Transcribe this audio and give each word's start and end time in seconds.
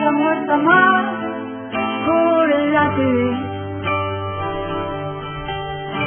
otra 0.00 0.12
muerta 0.12 0.56
más 0.56 1.24
por 2.06 2.48
la 2.72 2.94
TV. 2.96 3.36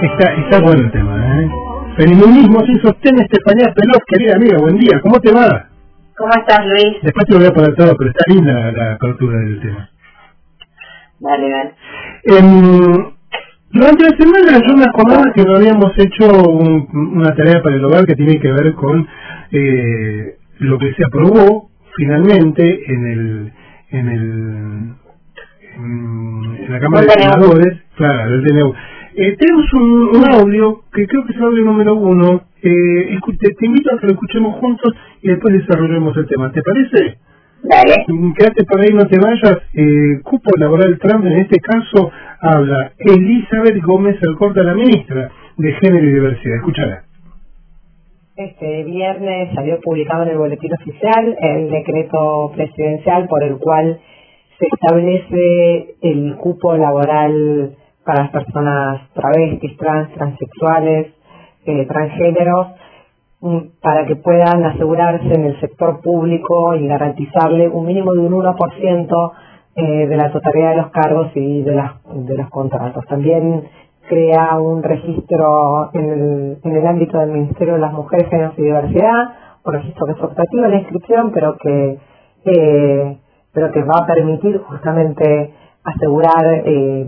Está, 0.01 0.33
está 0.33 0.59
bueno 0.61 0.81
el 0.83 0.91
tema, 0.91 1.41
¿eh? 1.41 1.49
Feminismo 1.97 2.65
sin 2.65 2.81
sostén, 2.81 3.19
Estefanía 3.19 3.71
Pelos, 3.75 3.99
querida 4.07 4.35
amiga, 4.35 4.57
buen 4.59 4.77
día, 4.79 4.99
¿cómo 5.01 5.19
te 5.19 5.31
va? 5.31 5.69
¿Cómo 6.17 6.31
estás, 6.39 6.65
Luis? 6.65 6.97
Después 7.03 7.25
te 7.27 7.33
lo 7.33 7.39
voy 7.39 7.47
a 7.47 7.53
poner 7.53 7.75
todo, 7.75 7.95
pero 7.97 8.09
está 8.09 8.23
linda 8.33 8.53
la, 8.53 8.71
la 8.71 8.93
apertura 8.93 9.37
del 9.39 9.59
tema. 9.61 9.89
Dale, 11.19 11.49
dale. 11.49 11.73
Em, 12.23 13.13
durante 13.71 14.03
la 14.03 14.17
semana 14.17 14.59
yo 14.67 14.75
me 14.75 14.85
acordaba 14.85 15.31
que 15.33 15.43
no 15.43 15.55
habíamos 15.55 15.91
hecho 15.99 16.25
un- 16.49 16.87
una 17.17 17.35
tarea 17.35 17.61
para 17.61 17.75
el 17.75 17.85
hogar 17.85 18.05
que 18.05 18.15
tiene 18.15 18.39
que 18.39 18.51
ver 18.51 18.73
con 18.73 19.07
eh, 19.51 20.35
lo 20.59 20.79
que 20.79 20.93
se 20.95 21.05
aprobó 21.05 21.69
finalmente 21.95 22.91
en 22.91 23.05
el 23.05 23.53
en 23.93 24.09
el 24.09 24.93
en, 25.75 26.55
en 26.65 26.71
la 26.71 26.79
Cámara 26.79 27.05
de. 27.05 27.11
Senadores, 27.11 27.81
claro, 27.95 28.33
el 28.33 28.43
DNU. 28.43 28.73
Eh, 29.15 29.37
tenemos 29.37 29.73
un, 29.73 30.17
un 30.17 30.25
audio 30.31 30.83
que 30.91 31.07
creo 31.07 31.23
que 31.25 31.33
es 31.33 31.37
el 31.37 31.43
audio 31.43 31.63
número 31.65 31.95
uno. 31.95 32.41
Eh, 32.61 33.19
te, 33.39 33.53
te 33.53 33.65
invito 33.65 33.93
a 33.93 33.99
que 33.99 34.07
lo 34.07 34.13
escuchemos 34.13 34.55
juntos 34.59 34.93
y 35.21 35.29
después 35.29 35.53
desarrollemos 35.53 36.17
el 36.17 36.27
tema. 36.27 36.51
¿Te 36.51 36.61
parece? 36.61 37.17
Dale. 37.63 38.05
Quédate 38.37 38.65
por 38.65 38.81
ahí, 38.81 38.93
no 38.93 39.05
te 39.05 39.19
vayas. 39.19 39.59
Eh, 39.73 40.19
cupo 40.23 40.49
laboral 40.57 40.97
Trump, 40.99 41.25
en 41.25 41.33
este 41.33 41.59
caso, 41.59 42.11
habla 42.41 42.91
Elizabeth 42.97 43.81
Gómez 43.83 44.17
Alcorta, 44.27 44.63
la 44.63 44.73
ministra 44.73 45.29
de 45.57 45.73
Género 45.73 46.05
y 46.05 46.13
Diversidad. 46.13 46.57
Escúchala. 46.57 47.03
Este 48.35 48.83
viernes 48.83 49.53
salió 49.53 49.79
publicado 49.79 50.23
en 50.23 50.29
el 50.29 50.39
boletín 50.39 50.73
oficial 50.73 51.37
el 51.39 51.69
decreto 51.69 52.51
presidencial 52.55 53.27
por 53.27 53.43
el 53.43 53.59
cual 53.59 53.99
se 54.57 54.65
establece 54.73 55.97
el 56.01 56.35
cupo 56.37 56.75
laboral 56.75 57.75
para 58.03 58.23
las 58.23 58.31
personas 58.31 59.07
travestis, 59.13 59.77
trans, 59.77 60.11
transexuales, 60.13 61.13
eh, 61.67 61.85
transgéneros, 61.85 62.69
mm, 63.41 63.57
para 63.79 64.07
que 64.07 64.15
puedan 64.15 64.65
asegurarse 64.65 65.31
en 65.31 65.45
el 65.45 65.59
sector 65.59 66.01
público 66.01 66.73
y 66.73 66.87
garantizarle 66.87 67.69
un 67.69 67.85
mínimo 67.85 68.13
de 68.13 68.19
un 68.19 68.33
1% 68.33 69.33
eh, 69.75 70.07
de 70.07 70.17
la 70.17 70.31
totalidad 70.31 70.71
de 70.71 70.77
los 70.77 70.89
cargos 70.89 71.31
y 71.35 71.61
de, 71.61 71.75
las, 71.75 71.91
de 72.03 72.35
los 72.35 72.49
contratos. 72.49 73.05
También 73.05 73.69
crea 74.13 74.59
un 74.59 74.83
registro 74.83 75.89
en 75.93 76.05
el, 76.05 76.57
en 76.63 76.75
el 76.75 76.87
ámbito 76.87 77.17
del 77.17 77.31
Ministerio 77.31 77.73
de 77.73 77.79
las 77.79 77.93
Mujeres, 77.93 78.29
Géneros 78.29 78.53
y 78.57 78.61
Diversidad, 78.61 79.33
un 79.65 79.73
registro 79.73 80.05
que 80.05 80.11
es 80.11 80.21
optativo 80.21 80.67
la 80.67 80.79
inscripción, 80.79 81.31
pero 81.31 81.55
que, 81.57 81.97
eh, 82.45 83.17
pero 83.51 83.71
que 83.71 83.81
va 83.81 83.95
a 84.03 84.05
permitir 84.05 84.59
justamente 84.59 85.53
asegurar 85.83 86.61
eh, 86.65 87.05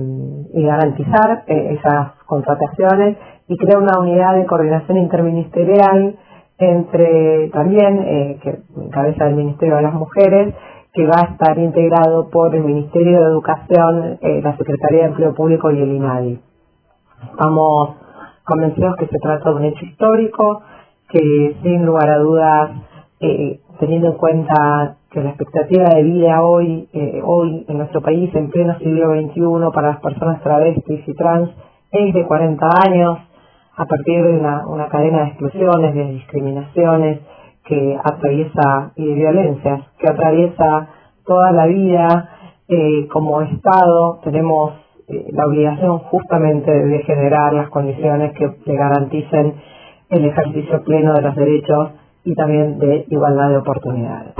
y 0.53 0.63
garantizar 0.63 1.43
eh, 1.47 1.77
esas 1.79 2.13
contrataciones 2.25 3.17
y 3.47 3.57
crea 3.57 3.77
una 3.77 3.99
unidad 3.99 4.35
de 4.35 4.45
coordinación 4.45 4.97
interministerial 4.97 6.15
entre 6.57 7.49
también 7.49 8.39
que 8.41 8.59
encabeza 8.77 9.27
el 9.27 9.35
Ministerio 9.35 9.75
de 9.75 9.81
las 9.81 9.93
Mujeres 9.93 10.55
que 10.93 11.05
va 11.05 11.19
a 11.19 11.31
estar 11.33 11.57
integrado 11.59 12.29
por 12.29 12.55
el 12.55 12.63
Ministerio 12.63 13.19
de 13.19 13.25
Educación, 13.25 14.17
la 14.21 14.55
Secretaría 14.55 15.01
de 15.01 15.07
Empleo 15.09 15.35
Público 15.35 15.69
y 15.69 15.81
el 15.81 15.91
INADI. 15.91 16.39
Estamos 17.31 17.95
convencidos 18.43 18.95
que 18.97 19.07
se 19.07 19.19
trata 19.19 19.49
de 19.49 19.55
un 19.55 19.65
hecho 19.65 19.85
histórico, 19.85 20.61
que 21.09 21.55
sin 21.63 21.85
lugar 21.85 22.09
a 22.09 22.17
dudas, 22.19 22.71
eh, 23.19 23.59
teniendo 23.79 24.07
en 24.07 24.17
cuenta 24.17 24.97
que 25.09 25.21
la 25.21 25.29
expectativa 25.29 25.85
de 25.95 26.03
vida 26.03 26.41
hoy, 26.41 26.89
eh, 26.93 27.21
hoy 27.23 27.65
en 27.67 27.77
nuestro 27.77 28.01
país, 28.01 28.33
en 28.35 28.49
pleno 28.49 28.77
siglo 28.79 29.13
XXI, 29.13 29.71
para 29.73 29.89
las 29.89 29.99
personas 30.01 30.41
travestis 30.43 31.07
y 31.07 31.13
trans, 31.13 31.49
es 31.91 32.13
de 32.13 32.25
40 32.25 32.67
años, 32.85 33.19
a 33.77 33.85
partir 33.85 34.23
de 34.23 34.39
una, 34.39 34.67
una 34.67 34.87
cadena 34.87 35.21
de 35.21 35.27
exclusiones, 35.29 35.93
de 35.93 36.11
discriminaciones 36.11 37.19
que 37.65 37.97
atraviesa 38.03 38.91
y 38.95 39.05
de 39.05 39.13
violencias 39.15 39.81
que 39.97 40.09
atraviesa 40.09 40.89
toda 41.25 41.51
la 41.51 41.65
vida 41.65 42.29
eh, 42.67 43.07
como 43.07 43.41
Estado. 43.41 44.19
Tenemos 44.23 44.84
la 45.07 45.45
obligación 45.45 45.99
justamente 45.99 46.71
de 46.71 46.99
generar 47.03 47.53
las 47.53 47.69
condiciones 47.69 48.33
que 48.33 48.49
le 48.65 48.75
garanticen 48.75 49.53
el 50.09 50.25
ejercicio 50.25 50.83
pleno 50.83 51.13
de 51.13 51.21
los 51.21 51.35
derechos 51.35 51.91
y 52.23 52.33
también 52.35 52.79
de 52.79 53.05
igualdad 53.09 53.49
de 53.49 53.57
oportunidades. 53.57 54.33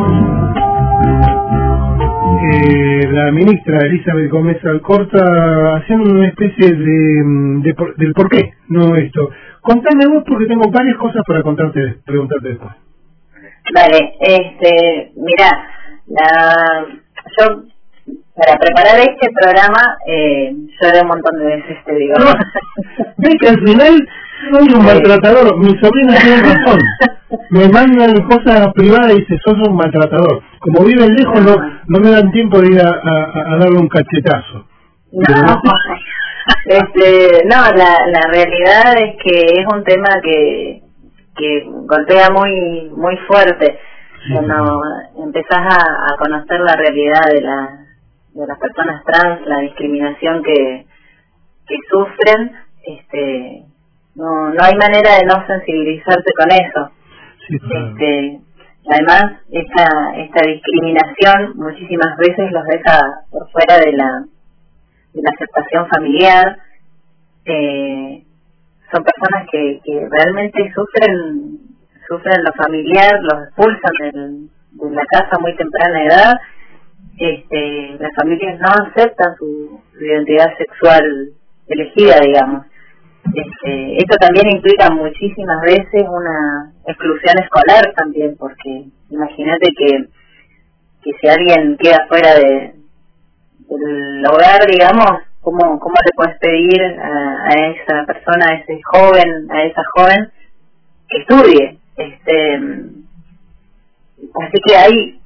Eh, 2.52 3.08
la 3.12 3.32
ministra 3.32 3.80
Elizabeth 3.86 4.30
Gómez 4.32 4.64
Alcorta 4.66 5.76
haciendo 5.78 6.12
una 6.12 6.28
especie 6.28 6.76
de, 6.76 7.24
mm, 7.24 7.62
de 7.62 7.74
por- 7.74 7.96
del 7.96 8.14
por 8.14 8.30
qué, 8.30 8.52
no 8.70 8.96
esto. 8.96 9.30
Contame 9.62 10.08
vos 10.08 10.24
porque 10.28 10.46
tengo 10.46 10.70
varias 10.72 10.98
cosas 10.98 11.24
para 11.28 11.42
contarte, 11.44 11.96
preguntarte 12.06 12.50
después. 12.50 12.72
Vale, 13.74 14.14
este, 14.20 15.12
mira, 15.16 15.50
la, 16.08 16.86
yo 17.40 17.64
para 18.36 18.58
preparar 18.58 19.00
este 19.00 19.28
programa 19.40 19.98
eh, 20.08 20.54
lloré 20.82 21.02
un 21.02 21.08
montón 21.08 21.40
de 21.40 21.46
veces, 21.46 21.78
te 21.86 21.96
digo. 21.96 22.16
Ves 23.18 23.36
que 23.42 23.48
al 23.50 23.60
final 23.66 24.08
soy 24.52 24.74
un 24.74 24.86
maltratador, 24.86 25.58
mi 25.60 25.70
sobrina 25.80 26.16
tiene 26.20 26.42
razón. 26.44 26.80
Me 27.50 27.68
mandan 27.70 28.14
cosas 28.30 28.68
privadas 28.76 29.14
y 29.14 29.20
dice, 29.22 29.38
sos 29.46 29.56
un 29.68 29.76
maltratador. 29.76 30.42
Como 30.60 30.86
viven 30.86 31.16
lejos 31.16 31.42
no, 31.44 31.56
no 31.88 32.00
me 32.00 32.12
dan 32.12 32.32
tiempo 32.32 32.60
de 32.62 32.68
ir 32.74 32.82
a, 32.82 32.90
a- 32.90 33.54
a 33.54 33.58
darle 33.58 33.80
un 33.80 33.88
cachetazo. 33.88 34.68
No, 35.12 35.62
este, 36.66 37.46
no 37.46 37.56
la, 37.76 37.98
la 38.12 38.22
realidad 38.32 38.98
es 38.98 39.16
que 39.24 39.40
es 39.62 39.66
un 39.74 39.84
tema 39.84 40.10
que, 40.24 40.82
que 41.38 41.64
golpea 41.66 42.30
muy 42.32 42.90
muy 42.96 43.16
fuerte 43.28 43.80
cuando 44.34 44.82
empezás 45.24 45.60
a, 45.60 45.78
a 46.14 46.18
conocer 46.18 46.60
la 46.62 46.76
realidad 46.76 47.22
de, 47.32 47.42
la, 47.42 47.85
de 48.36 48.48
las 48.48 48.60
personas 48.60 49.04
trans, 49.06 49.42
la 49.48 49.60
discriminación 49.62 50.44
que, 50.44 50.86
que 51.68 51.76
sufren, 51.90 52.52
este, 52.86 53.64
no, 54.16 54.50
no 54.54 54.64
hay 54.64 54.76
manera 54.76 55.18
de 55.18 55.26
no 55.26 55.46
sensibilizarse 55.48 56.32
con 56.38 56.52
eso. 56.52 56.92
Sí, 57.48 57.60
claro. 57.60 57.88
Este, 57.88 58.40
además, 58.92 59.24
esta, 59.52 59.86
esta 60.18 60.42
discriminación 60.48 61.54
muchísimas 61.56 62.16
veces 62.18 62.52
los 62.52 62.64
deja 62.66 63.00
por 63.32 63.50
fuera 63.52 63.78
de 63.84 63.92
la, 63.94 64.10
de 65.14 65.22
la 65.22 65.32
aceptación 65.34 65.88
familiar. 65.88 66.58
Eh, 67.46 68.24
son 68.92 69.04
personas 69.04 69.48
que, 69.52 69.80
que 69.84 70.08
realmente 70.10 70.72
sufren 70.74 71.60
sufren 72.08 72.44
lo 72.44 72.52
familiar, 72.54 73.20
los 73.22 73.48
expulsan 73.48 73.92
del- 74.00 74.50
de 74.72 74.90
la 74.96 75.04
casa 75.10 75.30
a 75.32 75.40
muy 75.40 75.56
temprana 75.56 76.04
edad. 76.04 76.34
Este, 77.18 77.98
las 78.00 78.14
familias 78.16 78.60
no 78.60 78.68
aceptan 78.88 79.36
su, 79.38 79.82
identidad 80.00 80.58
sexual 80.58 81.32
elegida, 81.68 82.20
digamos. 82.20 82.66
Este, 83.34 83.98
esto 83.98 84.18
también 84.20 84.52
implica 84.52 84.90
muchísimas 84.92 85.62
veces 85.62 86.04
una 86.08 86.74
exclusión 86.86 87.38
escolar 87.40 87.94
también, 87.96 88.36
porque 88.38 88.86
imagínate 89.10 89.70
que, 89.78 90.06
que 91.04 91.12
si 91.20 91.28
alguien 91.28 91.78
queda 91.78 92.06
fuera 92.08 92.36
de, 92.36 92.76
del 93.70 94.26
hogar, 94.28 94.68
digamos, 94.70 95.22
¿cómo, 95.42 95.80
cómo 95.80 95.96
le 96.06 96.12
puedes 96.16 96.38
pedir 96.40 96.82
a, 96.84 97.44
a 97.46 97.70
esa 97.72 98.06
persona, 98.06 98.48
a 98.48 98.56
ese 98.56 98.80
joven, 98.84 99.48
a 99.52 99.64
esa 99.64 99.82
joven, 99.96 100.32
que 101.08 101.18
estudie? 101.20 101.80
Este, 101.98 102.56
así 104.42 104.62
que 104.68 104.76
hay 104.76 105.20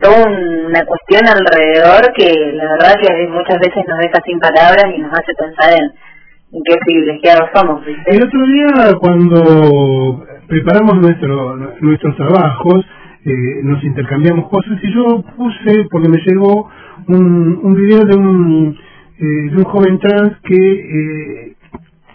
toda 0.00 0.24
una 0.26 0.84
cuestión 0.84 1.22
alrededor 1.26 2.12
que 2.16 2.52
la 2.54 2.70
verdad 2.72 2.94
que 3.00 3.28
muchas 3.28 3.58
veces 3.58 3.84
nos 3.88 3.98
deja 3.98 4.22
sin 4.24 4.38
palabras 4.38 4.84
y 4.94 5.00
nos 5.00 5.12
hace 5.12 5.32
pensar 5.36 5.72
en, 5.72 6.62
qué 6.64 6.74
privilegiados 6.84 7.50
somos. 7.54 7.82
El 8.06 8.22
otro 8.22 8.46
día, 8.46 8.96
cuando 9.00 10.24
preparamos 10.46 10.96
nuestro, 10.98 11.56
nuestros 11.80 12.16
trabajos, 12.16 12.84
eh, 13.24 13.60
nos 13.64 13.82
intercambiamos 13.84 14.48
cosas 14.48 14.78
y 14.82 14.94
yo 14.94 15.22
puse, 15.36 15.86
porque 15.90 16.08
me 16.08 16.18
llegó 16.24 16.70
un, 17.08 17.60
un 17.62 17.74
video 17.74 18.04
de 18.04 18.16
un, 18.16 18.78
eh, 19.18 19.50
de 19.50 19.56
un 19.56 19.64
joven 19.64 19.98
trans 19.98 20.38
que 20.44 20.54
eh, 20.56 21.56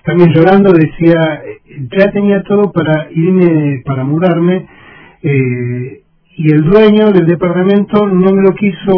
también 0.03 0.33
llorando 0.33 0.71
decía, 0.71 1.43
ya 1.97 2.11
tenía 2.11 2.41
todo 2.43 2.71
para 2.71 3.09
irme, 3.11 3.81
para 3.85 4.03
mudarme, 4.03 4.67
eh, 5.21 6.02
y 6.35 6.51
el 6.53 6.63
dueño 6.63 7.11
del 7.11 7.25
departamento 7.27 8.07
no 8.07 8.31
me 8.31 8.41
lo 8.43 8.53
quiso, 8.55 8.91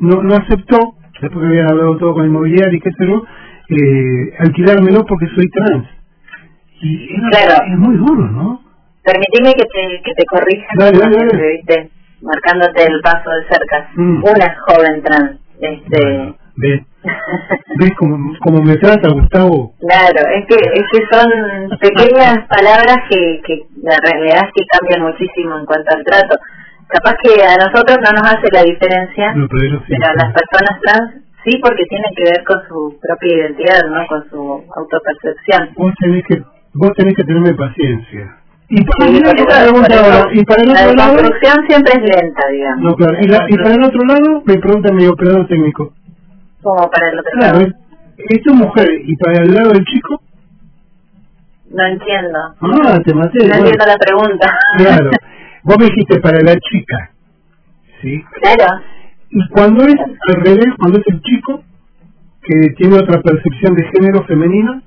no, 0.00 0.22
no 0.22 0.34
aceptó, 0.36 0.78
después 1.20 1.40
que 1.42 1.46
habían 1.48 1.70
hablado 1.70 1.96
todo 1.98 2.14
con 2.14 2.22
el 2.24 2.30
inmobiliario 2.30 2.76
y 2.76 2.80
qué 2.80 2.90
sé 2.92 3.06
yo, 3.06 3.24
eh, 3.68 4.34
alquilármelo 4.38 5.04
porque 5.06 5.26
soy 5.34 5.48
trans. 5.50 5.86
Y 6.82 7.04
es, 7.14 7.20
Claro. 7.30 7.64
es 7.72 7.78
muy 7.78 7.96
duro, 7.96 8.26
¿no? 8.28 8.60
Permitime 9.04 9.52
que 9.54 9.64
te, 9.64 10.02
que 10.04 10.14
te 10.14 10.24
corrija, 10.26 10.66
Dale, 10.78 10.98
dale, 10.98 11.16
dale. 11.16 11.52
¿viste? 11.56 11.90
marcándote 12.22 12.84
el 12.84 13.00
paso 13.00 13.30
de 13.30 13.42
cerca, 13.48 13.88
Mm. 13.96 14.22
una 14.22 14.56
joven 14.66 15.02
trans. 15.02 15.40
Este, 15.60 16.34
¿Ves? 16.56 16.82
¿Ves 17.78 17.90
cómo, 17.98 18.16
cómo 18.40 18.62
me 18.62 18.76
trata 18.76 19.08
Gustavo? 19.08 19.72
Claro, 19.80 20.20
es 20.36 20.44
que, 20.46 20.56
es 20.56 20.84
que 20.92 21.00
son 21.10 21.78
pequeñas 21.78 22.46
palabras 22.48 22.98
que, 23.08 23.40
que 23.46 23.62
la 23.82 23.96
realidad 24.04 24.42
es 24.44 24.52
que 24.54 24.64
cambian 24.68 25.02
muchísimo 25.08 25.58
en 25.58 25.64
cuanto 25.66 25.96
al 25.96 26.04
trato. 26.04 26.36
Capaz 26.88 27.14
que 27.22 27.40
a 27.42 27.56
nosotros 27.56 27.98
no 28.04 28.10
nos 28.20 28.26
hace 28.34 28.48
la 28.52 28.62
diferencia, 28.64 29.32
No, 29.34 29.46
pero 29.48 29.78
sí. 29.86 29.94
pero 29.96 30.06
a 30.10 30.14
las 30.14 30.32
personas 30.34 30.74
trans 30.82 31.24
sí 31.44 31.56
porque 31.62 31.84
tienen 31.88 32.12
que 32.16 32.24
ver 32.24 32.44
con 32.44 32.58
su 32.68 32.98
propia 33.00 33.36
identidad, 33.36 33.80
¿no? 33.88 34.06
Con 34.08 34.28
su 34.28 34.64
autopercepción. 34.76 35.70
Vos 35.76 35.92
tenés 36.02 36.24
que, 36.26 36.42
vos 36.74 36.92
tenés 36.96 37.14
que 37.14 37.24
tenerme 37.24 37.54
paciencia. 37.54 38.36
Y 38.68 38.84
para, 38.84 39.08
Sí, 39.10 39.16
el 39.18 39.26
otro- 39.26 39.46
ahora, 39.50 40.28
y 40.32 40.44
para 40.44 40.62
el 40.62 40.68
la 40.68 40.80
otro 40.84 40.94
lado, 40.94 41.16
construcción 41.16 41.56
siempre 41.66 41.92
es 41.94 42.02
lenta, 42.02 42.42
digamos. 42.52 42.82
no, 42.84 42.94
claro, 42.94 43.16
y, 43.20 43.26
la- 43.26 43.46
y 43.48 43.56
para 43.56 43.74
el 43.74 43.82
otro 43.84 44.02
lado 44.04 44.42
me 44.44 44.58
pregunta 44.58 44.92
mi 44.92 45.06
operador 45.06 45.46
técnico. 45.48 45.92
Como 46.62 46.90
para 46.90 47.08
el 47.10 47.18
otro 47.18 47.30
Claro, 47.38 47.58
lado. 47.60 47.66
es, 47.66 47.74
es 48.36 48.42
tu 48.42 48.54
mujer, 48.54 48.88
y 49.04 49.16
para 49.16 49.38
el 49.42 49.54
lado 49.54 49.70
del 49.70 49.84
chico, 49.84 50.22
No 51.70 51.86
entiendo. 51.86 52.38
ah, 52.60 52.98
te 53.04 53.14
maté. 53.14 53.38
No 53.40 53.46
bueno, 53.48 53.56
entiendo 53.66 53.86
la 53.86 53.96
pregunta. 53.96 54.58
claro, 54.78 55.10
vos 55.64 55.76
me 55.78 55.84
dijiste 55.86 56.20
para 56.20 56.40
la 56.42 56.54
chica, 56.56 57.10
¿sí? 58.02 58.22
Claro. 58.42 58.82
Y 59.30 59.48
cuando 59.50 59.84
es 59.84 59.94
al 59.94 60.34
revés, 60.44 60.66
cuando 60.78 60.98
es 60.98 61.04
el 61.06 61.20
chico, 61.22 61.62
que 62.42 62.70
tiene 62.76 62.96
otra 62.96 63.20
percepción 63.22 63.74
de 63.74 63.84
género 63.94 64.24
femenino, 64.26 64.82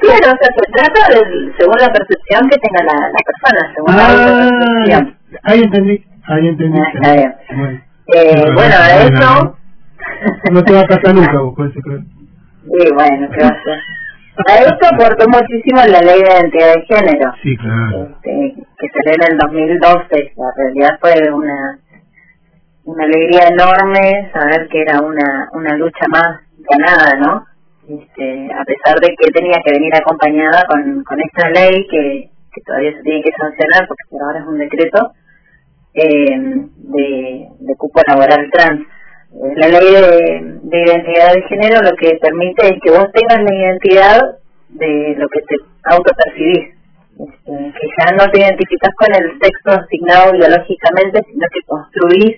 Claro, 0.00 0.16
o 0.16 0.36
sea, 0.40 0.48
se 0.56 0.72
trata 0.72 1.08
de, 1.12 1.52
según 1.58 1.74
la 1.78 1.92
percepción 1.92 2.48
que 2.48 2.56
tenga 2.56 2.82
la, 2.82 3.08
la 3.12 3.20
persona, 3.28 3.74
según 3.74 3.94
la 3.94 4.06
ah, 4.06 4.48
autopercepción. 4.48 5.16
ahí 5.42 5.60
entendí, 5.62 6.04
ahí 6.28 6.48
entendí. 6.48 6.78
Ah, 6.80 6.90
está 6.94 7.12
bien. 7.14 7.34
Bueno, 7.54 7.80
Eh, 8.14 8.44
bueno, 8.54 8.74
no, 8.80 8.94
de 8.98 9.10
no, 10.52 10.62
te 10.64 10.72
va 10.72 10.80
a 10.80 10.86
casar 10.86 11.14
nunca 11.14 11.40
vos 11.40 11.54
con 11.54 11.68
ese. 11.68 11.80
Sí, 11.82 12.92
bueno, 12.94 13.28
¿qué 13.30 13.42
va 13.42 13.48
a 13.48 13.58
hacer? 13.60 13.78
A 14.48 14.54
esto 14.64 14.86
aportó 14.90 15.26
muchísimo 15.28 15.82
la 15.86 16.00
ley 16.00 16.22
de 16.22 16.28
identidad 16.30 16.74
de 16.74 16.86
género, 16.88 17.32
Sí, 17.42 17.56
claro. 17.58 18.08
este, 18.16 18.54
que 18.78 18.86
salió 18.88 19.12
en 19.26 19.32
el 19.32 19.38
2012. 19.38 20.32
La 20.36 20.50
realidad 20.56 20.98
fue 21.00 21.30
una, 21.32 21.78
una 22.84 23.04
alegría 23.04 23.48
enorme 23.48 24.30
saber 24.32 24.68
que 24.68 24.80
era 24.80 25.00
una, 25.02 25.48
una 25.52 25.76
lucha 25.76 26.06
más 26.08 26.40
ganada, 26.70 27.16
¿no? 27.20 27.44
Este, 27.88 28.48
a 28.54 28.64
pesar 28.64 28.98
de 29.00 29.14
que 29.20 29.30
tenía 29.32 29.58
que 29.64 29.72
venir 29.72 29.94
acompañada 29.94 30.64
con, 30.66 31.02
con 31.04 31.18
esta 31.20 31.50
ley 31.50 31.86
que, 31.90 32.30
que 32.54 32.60
todavía 32.64 32.92
se 32.92 33.02
tiene 33.02 33.22
que 33.22 33.32
sancionar 33.38 33.86
porque 33.86 34.04
por 34.08 34.22
ahora 34.22 34.38
es 34.40 34.46
un 34.46 34.58
decreto 34.58 35.12
eh, 35.94 36.38
de, 36.38 37.48
de 37.58 37.74
cupo 37.76 38.00
laboral 38.06 38.48
trans. 38.50 38.80
La 39.56 39.68
ley 39.68 39.92
de, 39.92 40.60
de 40.62 40.82
identidad 40.82 41.32
de 41.34 41.42
género 41.48 41.80
lo 41.82 41.96
que 41.96 42.18
permite 42.20 42.66
es 42.66 42.74
que 42.82 42.90
vos 42.90 43.06
tengas 43.12 43.42
la 43.44 43.54
identidad 43.54 44.20
de 44.68 45.14
lo 45.18 45.26
que 45.28 45.40
te 45.48 45.56
autopercibís. 45.84 46.74
Este, 47.12 47.52
que 47.52 47.86
ya 47.98 48.16
no 48.16 48.30
te 48.32 48.40
identificas 48.40 48.90
con 48.96 49.14
el 49.14 49.38
sexo 49.40 49.80
asignado 49.80 50.32
biológicamente, 50.32 51.20
sino 51.30 51.46
que 51.52 51.60
construís 51.66 52.36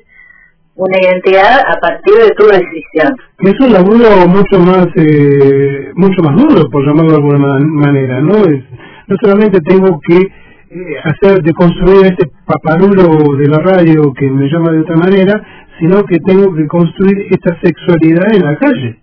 una 0.76 0.98
identidad 1.00 1.60
a 1.66 1.78
partir 1.80 2.14
de 2.14 2.30
tu 2.34 2.46
decisión. 2.46 3.14
Es 3.38 3.54
un 3.60 3.72
laburo 3.72 4.26
mucho 4.26 4.58
más, 4.58 4.86
eh, 4.96 5.90
mucho 5.94 6.22
más 6.22 6.34
duro, 6.36 6.68
por 6.70 6.84
llamarlo 6.84 7.10
de 7.12 7.16
alguna 7.16 7.38
man- 7.38 7.68
manera, 7.70 8.20
¿no? 8.20 8.34
Es, 8.38 8.62
no 9.06 9.16
solamente 9.22 9.60
tengo 9.60 10.00
que 10.06 10.16
eh, 10.16 10.98
hacer 11.04 11.40
de 11.42 11.52
construir 11.52 12.06
este 12.06 12.26
paparulo 12.44 13.36
de 13.38 13.46
la 13.48 13.58
radio 13.58 14.12
que 14.18 14.26
me 14.28 14.48
llama 14.50 14.72
de 14.72 14.80
otra 14.80 14.96
manera, 14.96 15.63
sino 15.78 16.04
que 16.04 16.18
tengo 16.20 16.54
que 16.54 16.66
construir 16.66 17.26
esta 17.30 17.58
sexualidad 17.60 18.34
en 18.34 18.44
la 18.44 18.58
calle. 18.58 19.00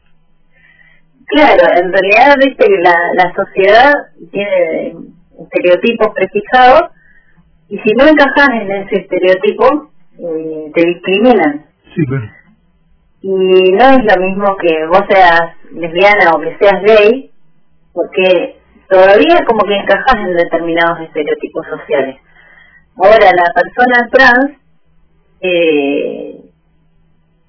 Claro, 1.26 1.64
en 1.82 1.94
realidad 1.94 2.36
viste 2.44 2.66
que 2.66 2.82
la, 2.82 2.94
la 3.16 3.34
sociedad 3.34 3.94
tiene 4.32 4.96
estereotipos 5.40 6.10
prefijados 6.14 6.92
y 7.70 7.78
si 7.80 7.96
no 7.96 8.06
encajas 8.06 8.50
en 8.62 8.72
ese 8.72 9.02
estereotipo 9.02 9.92
eh, 10.20 10.72
te 10.74 10.88
discriminan. 10.88 11.66
Sí, 11.96 12.06
claro. 12.06 12.30
Y 13.22 13.30
no 13.30 13.90
es 13.92 14.16
lo 14.16 14.22
mismo 14.22 14.58
que 14.58 14.86
vos 14.88 15.04
seas 15.10 15.56
lesbiana 15.72 16.32
o 16.34 16.42
que 16.42 16.58
seas 16.60 16.82
gay, 16.84 17.32
porque 17.94 18.58
todavía 18.90 19.46
como 19.46 19.64
que 19.68 19.76
encajas 19.76 20.16
en 20.18 20.34
determinados 20.34 21.00
estereotipos 21.02 21.66
sociales. 21.68 22.18
Ahora, 22.98 23.32
la 23.32 23.54
persona 23.54 24.10
trans 24.12 24.58
eh, 25.40 25.81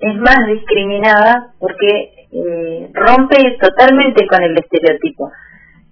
es 0.02 0.16
más 0.16 0.46
discriminada 0.48 1.52
porque 1.60 2.12
eh, 2.32 2.90
rompe 2.92 3.56
totalmente 3.60 4.26
con 4.26 4.42
el 4.42 4.58
estereotipo. 4.58 5.30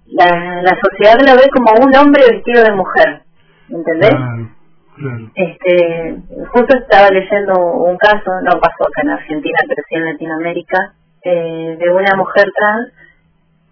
La, 0.07 0.63
la 0.63 0.77
sociedad 0.83 1.21
lo 1.21 1.41
ve 1.41 1.49
como 1.55 1.87
un 1.87 1.95
hombre 1.95 2.25
vestido 2.29 2.65
de 2.65 2.73
mujer, 2.73 3.23
¿entendés? 3.69 4.11
Claro, 4.11 4.51
claro. 4.97 5.31
Este, 5.37 6.17
justo 6.53 6.77
estaba 6.77 7.09
leyendo 7.11 7.55
un 7.61 7.97
caso, 7.99 8.33
no 8.43 8.59
pasó 8.61 8.83
acá 8.83 9.03
en 9.05 9.11
Argentina, 9.11 9.59
pero 9.69 9.83
sí 9.89 9.95
en 9.95 10.05
Latinoamérica, 10.05 10.95
eh, 11.23 11.77
de 11.79 11.91
una 11.91 12.17
mujer 12.17 12.51
trans 12.57 12.93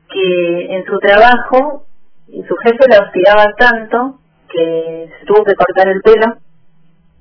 que 0.08 0.76
en 0.76 0.84
su 0.84 0.98
trabajo 1.00 1.84
y 2.28 2.44
su 2.44 2.54
jefe 2.62 2.84
la 2.88 3.06
hostigaba 3.06 3.52
tanto 3.58 4.20
que 4.48 5.10
se 5.18 5.26
tuvo 5.26 5.44
que 5.44 5.56
cortar 5.56 5.88
el 5.88 6.00
pelo, 6.00 6.36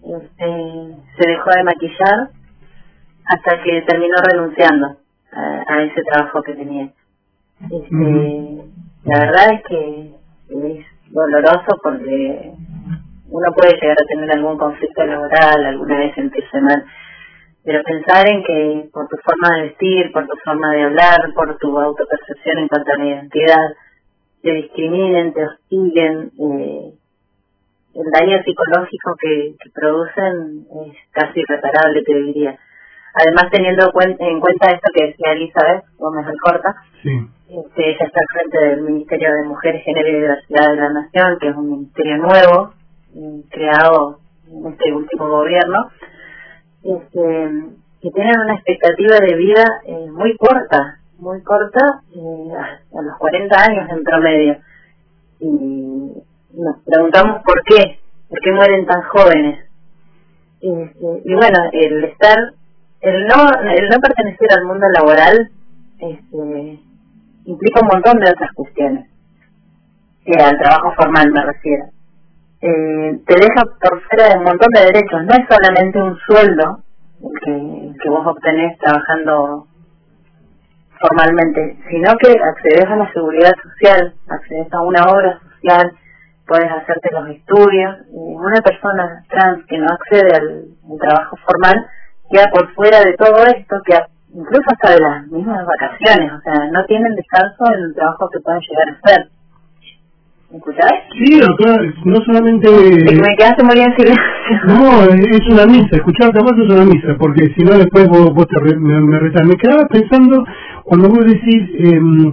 este, 0.04 0.96
se 1.18 1.32
dejó 1.32 1.50
de 1.50 1.64
maquillar 1.64 2.37
hasta 3.30 3.64
que 3.64 3.82
terminó 3.82 4.16
renunciando 4.32 4.98
a, 5.32 5.64
a 5.68 5.84
ese 5.84 6.02
trabajo 6.04 6.42
que 6.44 6.54
tenía. 6.54 6.90
Este. 7.64 8.64
La 9.04 9.20
verdad 9.20 9.54
es 9.54 9.64
que 9.64 10.12
es 10.50 10.86
doloroso 11.12 11.80
porque 11.82 12.52
uno 13.30 13.54
puede 13.54 13.80
llegar 13.80 13.98
a 14.02 14.06
tener 14.06 14.32
algún 14.32 14.58
conflicto 14.58 15.06
laboral, 15.06 15.66
alguna 15.66 16.00
vez 16.00 16.16
sentirse 16.16 16.62
mal, 16.62 16.86
pero 17.64 17.84
pensar 17.84 18.28
en 18.28 18.44
que 18.44 18.90
por 18.94 19.08
tu 19.08 19.18
forma 19.18 19.56
de 19.56 19.62
vestir, 19.64 20.12
por 20.12 20.26
tu 20.28 20.38
forma 20.44 20.72
de 20.72 20.84
hablar, 20.84 21.18
por 21.36 21.58
tu 21.58 21.80
autopercepción 21.80 22.60
en 22.60 22.68
cuanto 22.68 22.92
a 22.94 22.98
la 22.98 23.06
identidad, 23.06 23.68
te 24.42 24.54
discriminen, 24.54 25.34
te 25.34 25.46
hostiguen, 25.46 26.32
eh, 26.40 26.94
el 27.96 28.12
daño 28.12 28.44
psicológico 28.44 29.16
que, 29.20 29.56
que 29.60 29.70
producen 29.72 30.68
es 30.86 30.98
casi 31.12 31.40
irreparable, 31.40 32.04
te 32.04 32.14
diría. 32.14 32.60
Además, 33.20 33.46
teniendo 33.52 33.92
cuen- 33.92 34.18
en 34.20 34.40
cuenta 34.40 34.72
esto 34.72 34.92
que 34.94 35.08
decía 35.08 35.32
Elizabeth 35.34 35.86
Gómez 35.98 36.26
Alcorta, 36.28 36.76
Sí. 37.02 37.10
este, 37.50 37.90
ella 37.92 38.06
está 38.06 38.20
al 38.20 38.28
frente 38.34 38.60
del 38.66 38.82
Ministerio 38.82 39.34
de 39.34 39.44
Mujeres, 39.48 39.84
Género 39.84 40.08
y 40.10 40.14
Diversidad 40.22 40.70
de 40.72 40.76
la 40.76 40.90
Nación, 40.90 41.38
que 41.40 41.50
es 41.50 41.56
un 41.56 41.70
ministerio 41.72 42.18
nuevo, 42.18 42.74
creado 43.50 44.20
en 44.52 44.68
este 44.72 44.94
último 44.94 45.30
gobierno, 45.30 45.78
este, 46.84 47.50
que 48.02 48.12
tienen 48.12 48.40
una 48.40 48.54
expectativa 48.56 49.18
de 49.20 49.36
vida 49.36 49.64
eh, 49.86 50.08
muy 50.12 50.36
corta, 50.38 51.00
muy 51.18 51.42
corta, 51.42 52.02
eh, 52.16 52.52
a 52.98 53.02
los 53.02 53.18
40 53.18 53.56
años 53.68 53.90
en 53.90 54.04
promedio. 54.04 54.58
Y 55.40 55.50
nos 56.54 56.78
preguntamos 56.86 57.42
por 57.44 57.64
qué, 57.64 58.00
por 58.30 58.40
qué 58.40 58.52
mueren 58.52 58.86
tan 58.86 59.02
jóvenes. 59.04 59.66
Este, 60.62 61.22
y 61.26 61.34
bueno, 61.34 61.58
el 61.72 62.04
estar, 62.06 62.38
el 63.02 63.28
no, 63.28 63.50
el 63.72 63.90
no 63.90 63.98
pertenecer 64.00 64.48
al 64.58 64.66
mundo 64.66 64.88
laboral, 64.94 65.52
este, 66.00 66.80
implica 67.46 67.82
un 67.82 67.88
montón 67.88 68.20
de 68.20 68.32
otras 68.32 68.52
cuestiones. 68.54 69.10
Eh, 70.26 70.44
al 70.44 70.58
trabajo 70.58 70.94
formal 70.96 71.32
me 71.32 71.42
refiero. 71.42 71.86
Eh, 72.60 73.20
te 73.26 73.36
deja 73.36 73.64
por 73.64 74.02
fuera 74.10 74.30
de 74.30 74.38
un 74.40 74.44
montón 74.44 74.70
de 74.74 74.86
derechos. 74.86 75.24
No 75.24 75.34
es 75.34 75.46
solamente 75.50 76.02
un 76.02 76.18
sueldo 76.26 76.84
el 77.22 77.40
que, 77.46 78.04
que 78.04 78.10
vos 78.10 78.26
obtenés 78.26 78.78
trabajando 78.80 79.68
formalmente, 81.00 81.78
sino 81.90 82.12
que 82.18 82.32
accedes 82.32 82.86
a 82.90 82.96
la 82.96 83.12
seguridad 83.14 83.54
social, 83.62 84.14
accedes 84.28 84.74
a 84.74 84.82
una 84.82 85.04
obra 85.06 85.40
social, 85.40 85.92
puedes 86.48 86.72
hacerte 86.72 87.10
los 87.12 87.30
estudios. 87.30 87.98
Una 88.10 88.62
persona 88.62 89.24
trans 89.30 89.66
que 89.68 89.78
no 89.78 89.88
accede 89.88 90.36
al 90.36 91.00
trabajo 91.00 91.38
formal 91.46 91.76
queda 92.32 92.46
por 92.54 92.74
fuera 92.74 93.00
de 93.00 93.14
todo 93.14 93.38
esto, 93.46 93.76
que 93.86 93.94
incluso 94.34 94.64
hasta 94.68 94.92
de 94.94 95.00
las 95.00 95.28
mismas 95.28 95.66
vacaciones, 95.66 96.32
o 96.34 96.42
sea, 96.42 96.68
no 96.72 96.86
tienen 96.86 97.16
descanso 97.16 97.64
en 97.76 97.84
el 97.86 97.96
trabajo 97.96 98.30
que 98.32 98.40
pueden 98.42 98.62
llegar 98.62 98.88
a 98.90 98.98
hacer. 99.00 99.28
¿Me 100.52 100.58
escuchás? 100.60 100.94
Sí, 101.12 101.40
acá 101.44 101.76
no 102.06 102.16
solamente... 102.26 102.68
Es 102.70 103.04
que 103.04 103.16
me 103.22 103.36
quedaste 103.38 103.64
muy 103.66 103.80
en 103.80 103.96
silencio. 103.98 104.24
No, 104.68 105.04
es 105.04 105.48
una 105.52 105.66
misa, 105.66 105.90
escuchar 105.98 106.32
capaz 106.32 106.56
es 106.58 106.70
una 106.74 106.86
misa, 106.86 107.16
porque 107.20 107.48
si 107.56 107.64
no 107.66 107.78
después 107.78 108.08
vos, 108.08 108.34
vos 108.34 108.48
te 108.48 108.60
re- 108.62 108.80
me, 108.80 109.02
me 109.02 109.20
retás. 109.20 109.46
Me 109.46 109.56
quedaba 109.58 109.86
pensando, 109.90 110.46
cuando 110.86 111.10
vos 111.10 111.26
decís 111.26 111.64
em, 111.80 112.28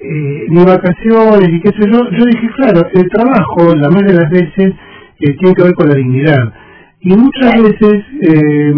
eh, 0.00 0.46
ni 0.48 0.64
vacaciones 0.64 1.48
y 1.50 1.60
qué 1.60 1.68
sé 1.70 1.88
yo, 1.88 2.00
yo 2.10 2.24
dije, 2.24 2.48
claro, 2.56 2.80
el 2.94 3.08
trabajo, 3.10 3.76
la 3.76 3.88
mayoría 3.90 4.14
de 4.16 4.22
las 4.22 4.30
veces, 4.30 4.74
eh, 5.20 5.36
tiene 5.38 5.54
que 5.54 5.62
ver 5.62 5.74
con 5.74 5.88
la 5.88 5.94
dignidad. 5.94 6.52
y 7.00 7.14
muchas 7.16 7.62
veces 7.62 8.04
eh, 8.22 8.74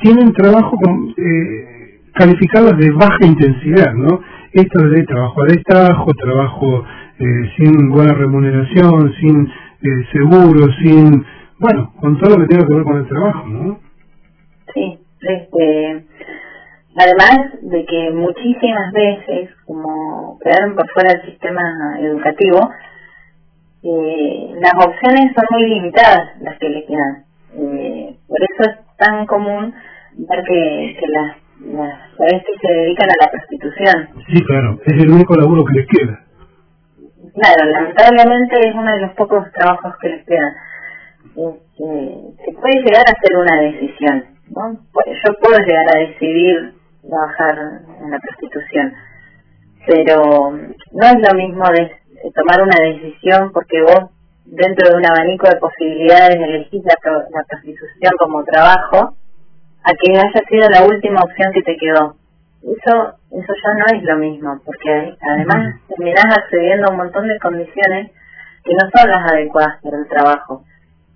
tienen 0.00 0.32
trabajo 0.32 0.76
con, 0.76 1.14
eh, 1.16 1.78
calificados 2.14 2.76
de 2.76 2.90
baja 2.90 3.24
intensidad, 3.24 3.94
¿no? 3.94 4.20
Esto 4.52 4.82
de 4.88 5.04
trabajo 5.04 5.42
a 5.42 5.46
destajo, 5.46 6.10
trabajo 6.14 6.84
eh, 7.18 7.50
sin 7.56 7.90
buena 7.90 8.14
remuneración, 8.14 9.12
sin 9.20 9.46
eh, 9.46 10.04
seguro, 10.12 10.66
sin, 10.82 11.24
bueno, 11.58 11.92
con 12.00 12.18
todo 12.18 12.36
lo 12.36 12.42
que 12.42 12.48
tenga 12.48 12.66
que 12.66 12.74
ver 12.74 12.84
con 12.84 12.96
el 12.96 13.08
trabajo, 13.08 13.46
¿no? 13.46 13.80
Sí, 14.74 14.98
este, 15.20 16.04
además 16.96 17.38
de 17.62 17.84
que 17.84 18.10
muchísimas 18.12 18.92
veces, 18.92 19.50
como 19.66 20.38
quedaron 20.42 20.74
por 20.74 20.88
fuera 20.90 21.12
del 21.12 21.30
sistema 21.30 21.62
educativo, 22.00 22.70
eh, 23.82 24.54
las 24.60 24.74
opciones 24.74 25.32
son 25.34 25.44
muy 25.50 25.68
limitadas 25.68 26.40
las 26.40 26.58
que 26.58 26.68
le 26.68 26.84
quedan. 26.84 27.27
Eh, 27.58 28.16
por 28.28 28.38
eso 28.38 28.70
es 28.70 28.96
tan 28.96 29.26
común 29.26 29.74
ver 30.16 30.42
que, 30.44 30.96
que 30.98 31.06
las, 31.08 31.36
las 31.74 32.16
travestis 32.16 32.56
se 32.60 32.72
dedican 32.72 33.08
a 33.10 33.24
la 33.24 33.30
prostitución. 33.30 34.08
Sí, 34.28 34.44
claro, 34.44 34.78
es 34.86 35.02
el 35.02 35.10
único 35.10 35.34
laburo 35.34 35.64
que 35.64 35.80
les 35.80 35.86
queda. 35.88 36.24
Claro, 37.34 37.70
lamentablemente 37.70 38.68
es 38.68 38.74
uno 38.74 38.92
de 38.92 39.00
los 39.00 39.12
pocos 39.14 39.50
trabajos 39.52 39.94
que 40.00 40.08
les 40.08 40.24
quedan. 40.24 40.54
Se 41.34 42.52
puede 42.54 42.82
llegar 42.82 43.04
a 43.06 43.14
hacer 43.14 43.36
una 43.36 43.60
decisión, 43.62 44.24
¿no? 44.50 44.80
Pues 44.92 45.06
Yo 45.24 45.34
puedo 45.40 45.58
llegar 45.58 45.86
a 45.94 45.98
decidir 45.98 46.74
trabajar 47.08 47.82
en 48.02 48.10
la 48.10 48.18
prostitución, 48.18 48.92
pero 49.86 50.50
no 50.52 51.06
es 51.06 51.28
lo 51.28 51.38
mismo 51.38 51.64
de 51.70 51.90
tomar 52.34 52.62
una 52.62 52.92
decisión 52.92 53.52
porque 53.52 53.82
vos 53.82 54.10
dentro 54.50 54.90
de 54.90 54.96
un 54.96 55.06
abanico 55.06 55.48
de 55.48 55.56
posibilidades 55.56 56.36
elegís 56.36 56.82
la, 56.84 56.96
la 57.30 57.44
prostitución 57.48 58.12
como 58.18 58.44
trabajo 58.44 59.14
a 59.84 59.90
que 60.00 60.12
haya 60.12 60.40
sido 60.48 60.68
la 60.70 60.86
última 60.86 61.20
opción 61.20 61.52
que 61.52 61.62
te 61.62 61.76
quedó. 61.76 62.16
Eso 62.62 63.18
eso 63.30 63.52
ya 63.62 63.72
no 63.74 63.98
es 63.98 64.02
lo 64.04 64.16
mismo, 64.16 64.60
porque 64.64 65.16
además 65.20 65.80
terminás 65.88 66.24
accediendo 66.36 66.86
a 66.86 66.90
un 66.92 66.96
montón 66.96 67.28
de 67.28 67.38
condiciones 67.38 68.10
que 68.64 68.72
no 68.72 68.88
son 68.94 69.10
las 69.10 69.32
adecuadas 69.32 69.80
para 69.82 69.98
el 69.98 70.08
trabajo. 70.08 70.64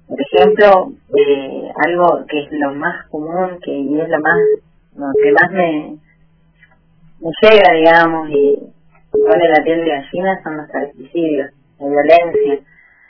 Por 0.09 0.19
ejemplo, 0.21 0.93
eh, 1.17 1.73
algo 1.87 2.27
que 2.29 2.41
es 2.41 2.49
lo 2.53 2.75
más 2.75 3.07
común 3.09 3.59
que 3.63 3.73
y 3.73 3.99
es 3.99 4.09
lo 4.09 4.21
más 4.21 4.37
lo 4.95 5.07
que 5.23 5.33
más 5.33 5.51
me, 5.53 5.97
me 7.21 7.31
llega, 7.41 7.73
digamos, 7.73 8.29
y 8.29 8.59
pone 9.11 9.49
la 9.49 9.65
piel 9.65 9.85
de 9.85 9.91
gallina 9.91 10.43
son 10.43 10.59
los 10.59 10.69
travesticidios, 10.69 11.51
la 11.81 11.87
violencia, 11.89 12.59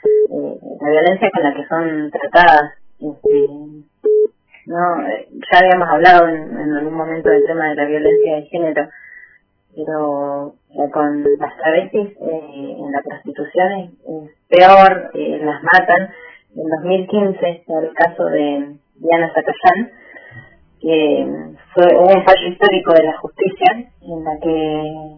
eh, 0.05 0.59
la 0.81 0.89
violencia 0.89 1.29
con 1.31 1.43
la 1.43 1.53
que 1.53 1.67
son 1.67 2.11
tratadas. 2.11 2.73
Este, 2.99 3.47
no 4.65 4.77
ya 5.51 5.59
habíamos 5.59 5.89
hablado 5.89 6.29
en, 6.29 6.57
en, 6.57 6.73
algún 6.73 6.93
momento 6.93 7.29
del 7.29 7.45
tema 7.45 7.69
de 7.69 7.75
la 7.75 7.85
violencia 7.85 8.35
de 8.35 8.41
género 8.43 8.89
pero 9.75 10.55
eh, 10.71 10.89
con 10.91 11.23
las 11.39 11.57
travestis 11.57 12.09
eh, 12.09 12.75
en 12.79 12.91
la 12.91 13.01
prostitución 13.01 13.73
es, 13.73 14.31
peor 14.47 15.11
eh, 15.13 15.41
las 15.43 15.61
matan 15.63 16.09
en 16.55 16.69
2015 16.69 17.63
el 17.67 17.93
caso 17.93 18.25
de 18.25 18.75
Diana 18.95 19.31
Zacayán 19.33 19.91
que 20.79 21.55
fue 21.73 21.97
un 21.97 22.23
fallo 22.23 22.47
histórico 22.47 22.93
de 22.93 23.03
la 23.03 23.17
justicia 23.17 23.89
en 24.01 24.23
la 24.23 24.39
que 24.39 25.15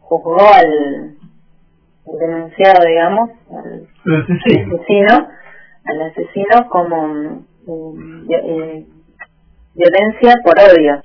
juzgó 0.00 0.40
al 0.40 1.16
denunciado 2.06 2.84
digamos 2.86 3.30
al 3.54 3.88
asesino 4.06 5.28
al 5.84 6.02
asesino 6.02 6.68
como 6.68 7.44
eh, 7.66 8.32
eh, 8.32 8.86
violencia 9.74 10.34
por 10.42 10.54
odio. 10.58 11.02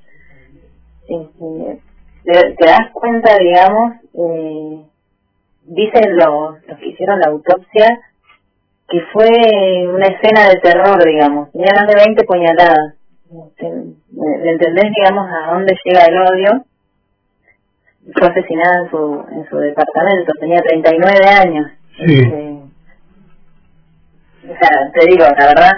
Este, 1.07 1.81
te, 2.23 2.53
te, 2.55 2.65
das 2.65 2.91
cuenta, 2.93 3.37
digamos, 3.39 3.93
eh, 4.13 4.85
dicen 5.65 6.17
los, 6.17 6.67
los 6.67 6.79
que 6.79 6.89
hicieron 6.89 7.19
la 7.19 7.31
autopsia 7.31 7.87
que 8.87 9.01
fue 9.13 9.27
una 9.87 10.07
escena 10.07 10.49
de 10.49 10.59
terror, 10.61 11.03
digamos. 11.05 11.51
Tenía 11.51 11.73
más 11.75 11.87
de 11.87 11.95
20 11.95 12.23
puñaladas. 12.25 12.95
Este, 13.25 13.69
¿Me 13.69 14.51
entendés, 14.51 14.91
digamos, 14.95 15.29
a 15.29 15.53
dónde 15.53 15.75
llega 15.83 16.05
el 16.05 16.17
odio? 16.17 16.65
Fue 18.17 18.27
asesinada 18.27 18.83
en 18.83 18.89
su, 18.91 19.25
en 19.31 19.45
su 19.49 19.57
departamento, 19.57 20.31
tenía 20.39 20.61
39 20.61 21.27
años. 21.45 21.67
Sí. 21.97 22.15
Este, 22.17 22.59
o 24.43 24.55
sea, 24.55 24.91
te 24.93 25.05
digo, 25.07 25.25
la 25.37 25.45
verdad, 25.47 25.71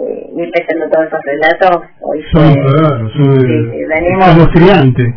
eh, 0.00 0.30
ir 0.36 0.50
leyendo 0.54 0.88
todos 0.90 1.06
esos 1.06 1.20
relatos 1.24 1.82
hoy 2.02 2.22
son, 2.32 2.54
claro, 2.54 3.10
son, 3.10 3.40
sí, 3.40 3.46
sí, 3.46 3.84
venimos, 3.88 4.28
escalofriantes. 4.28 5.14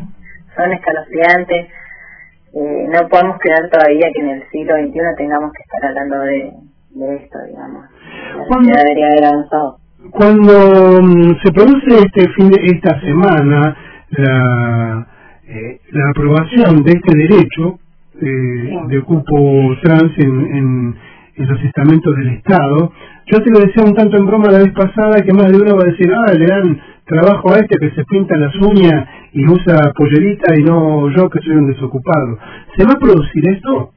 son 0.55 0.71
escalofriantes 0.73 1.67
eh, 2.53 2.87
no 2.89 3.07
podemos 3.07 3.37
creer 3.39 3.69
todavía 3.69 4.07
que 4.13 4.21
en 4.21 4.29
el 4.29 4.43
siglo 4.49 4.73
XXI 4.75 4.99
tengamos 5.17 5.51
que 5.53 5.61
estar 5.63 5.85
hablando 5.89 6.19
de, 6.21 6.51
de 6.91 7.15
esto 7.17 7.37
digamos 7.47 7.85
Cuando- 8.47 8.73
debería 8.73 9.07
haber 9.07 9.25
avanzado 9.25 9.77
Cuando 10.11 11.01
mm, 11.01 11.39
se 11.43 11.51
produce 11.51 11.95
este 12.05 12.27
fin 12.33 12.49
de 12.49 12.65
esta 12.65 12.99
semana 13.01 13.77
la, 14.09 14.35
eh, 14.99 15.05
la 15.91 16.09
aprobación 16.09 16.83
de 16.83 16.91
este 16.91 17.17
derecho 17.17 17.79
eh, 18.21 18.77
de 18.87 19.01
cupo 19.01 19.75
trans 19.81 20.11
en, 20.17 20.55
en, 20.55 20.95
en 21.35 21.47
los 21.47 21.63
estamentos 21.63 22.15
del 22.15 22.29
Estado, 22.35 22.91
yo 23.25 23.43
te 23.43 23.51
lo 23.51 23.59
decía 23.59 23.83
un 23.83 23.95
tanto 23.95 24.17
en 24.17 24.25
broma 24.25 24.51
la 24.51 24.59
vez 24.59 24.73
pasada 24.73 25.21
que 25.21 25.33
más 25.33 25.51
de 25.51 25.57
uno 25.57 25.75
va 25.75 25.83
a 25.83 25.91
decir, 25.91 26.11
ah, 26.13 26.33
le 26.33 26.45
dan 26.45 26.81
trabajo 27.05 27.53
a 27.53 27.59
este 27.59 27.77
que 27.79 27.91
se 27.91 28.03
pinta 28.05 28.37
las 28.37 28.55
uñas 28.55 29.07
y 29.33 29.45
usa 29.47 29.93
pollerita 29.95 30.55
y 30.55 30.63
no 30.63 31.09
yo 31.09 31.29
que 31.29 31.39
soy 31.39 31.55
un 31.55 31.67
desocupado. 31.67 32.37
¿Se 32.75 32.83
va 32.85 32.91
a 32.93 32.99
producir 32.99 33.49
esto? 33.49 33.93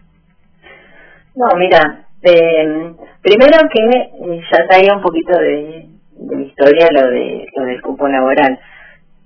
no 1.37 1.47
mira 1.59 2.07
eh, 2.23 2.95
primero 3.21 3.59
que 3.73 3.83
eh, 3.83 4.41
ya 4.51 4.67
traía 4.69 4.95
un 4.95 5.03
poquito 5.03 5.37
de, 5.39 5.89
de 6.17 6.43
historia 6.45 6.89
lo 6.93 7.11
de 7.11 7.47
lo 7.57 7.65
del 7.65 7.83
cupo 7.83 8.09
laboral 8.09 8.59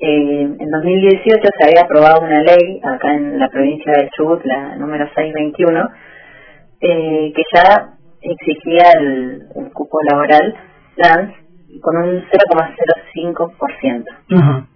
eh, 0.00 0.42
en 0.58 0.70
2018 0.70 1.48
se 1.58 1.64
había 1.66 1.82
aprobado 1.82 2.20
una 2.24 2.40
ley 2.42 2.80
acá 2.82 3.14
en 3.14 3.38
la 3.38 3.48
provincia 3.48 3.92
del 3.92 4.08
Chubut, 4.10 4.44
la 4.44 4.76
número 4.76 5.06
621, 5.14 5.88
eh, 6.80 7.32
que 7.34 7.42
ya 7.54 7.94
exigía 8.20 8.92
el, 8.98 9.42
el 9.56 9.72
cupo 9.72 9.98
laboral 10.10 10.54
trans 10.96 11.34
con 11.80 11.96
un 11.96 12.24
0,05%, 12.24 14.04
Ajá. 14.36 14.66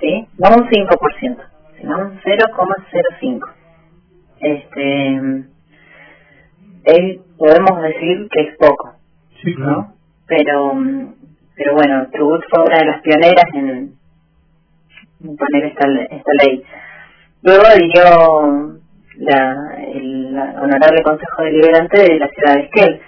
¿sí? 0.00 0.26
No 0.38 0.48
un 0.56 0.68
5%, 0.68 1.36
sino 1.80 1.98
un 1.98 2.20
0,05%. 2.20 3.40
Este, 4.40 5.16
es- 6.84 7.20
podemos 7.38 7.82
decir 7.82 8.28
que 8.30 8.40
es 8.42 8.56
poco, 8.58 8.94
Sí, 9.42 9.54
claro. 9.54 9.70
¿no? 9.72 9.94
Pero, 10.26 10.72
pero 11.56 11.74
bueno, 11.74 12.06
Chubut 12.16 12.42
fue 12.50 12.64
una 12.64 12.78
de 12.78 12.84
las 12.86 13.00
pioneras 13.02 13.44
en, 13.54 13.94
en 15.24 15.36
poner 15.36 15.64
esta, 15.64 15.88
esta 16.10 16.32
ley. 16.44 16.62
Luego 17.42 17.64
dio 17.76 18.80
la, 19.18 19.76
el 19.92 20.36
honorable 20.36 21.02
Consejo 21.02 21.42
Deliberante 21.42 22.00
de 22.00 22.18
la 22.18 22.28
ciudad 22.28 22.54
de 22.54 22.60
Esquel. 22.62 23.00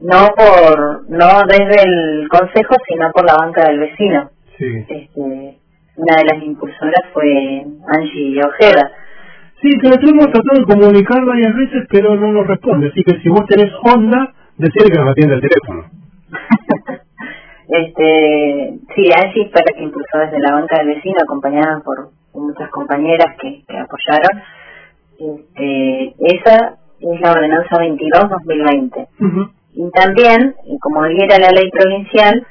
No 0.00 0.28
por, 0.36 1.10
no 1.10 1.42
desde 1.48 1.82
el 1.82 2.28
Consejo, 2.28 2.74
sino 2.88 3.10
por 3.12 3.26
la 3.26 3.34
banca 3.34 3.68
del 3.68 3.80
vecino. 3.80 4.30
Sí. 4.56 4.84
Este, 4.88 5.58
una 5.96 6.16
de 6.16 6.24
las 6.32 6.42
impulsoras 6.42 7.04
fue 7.12 7.64
Angie 7.88 8.40
Ojeda. 8.44 8.92
Sí, 9.60 9.70
pero 9.82 9.96
hemos 10.00 10.30
tratado 10.30 10.60
de 10.60 10.72
comunicar 10.72 11.24
varias 11.24 11.52
veces, 11.54 11.84
pero 11.90 12.14
no 12.14 12.32
nos 12.32 12.46
responde. 12.46 12.88
Así 12.88 13.02
que 13.02 13.18
si 13.20 13.28
vos 13.28 13.44
tenés 13.46 13.72
onda, 13.82 14.32
decirle 14.56 14.92
que 14.92 15.00
nos 15.00 15.10
atienda 15.10 15.34
el 15.34 15.40
teléfono. 15.40 15.90
Este, 17.68 18.78
sí, 18.94 19.10
Angie 19.14 19.50
la 19.52 19.62
que 19.76 19.82
impulsó 19.82 20.18
desde 20.18 20.40
la 20.40 20.52
banca 20.52 20.78
del 20.78 20.94
vecino, 20.94 21.16
acompañada 21.22 21.80
por, 21.84 22.10
muchas 22.34 22.70
compañeras 22.70 23.36
que, 23.40 23.64
que 23.66 23.76
apoyaron. 23.76 24.42
Este, 25.18 26.14
esa 26.20 26.78
es 27.00 27.20
la 27.20 27.32
ordenanza 27.32 27.76
22-2020. 27.78 29.08
Ujú. 29.20 29.50
Y 29.72 29.90
también, 29.90 30.54
como 30.80 31.04
era 31.04 31.38
la 31.38 31.50
ley 31.50 31.68
provincial, 31.70 32.46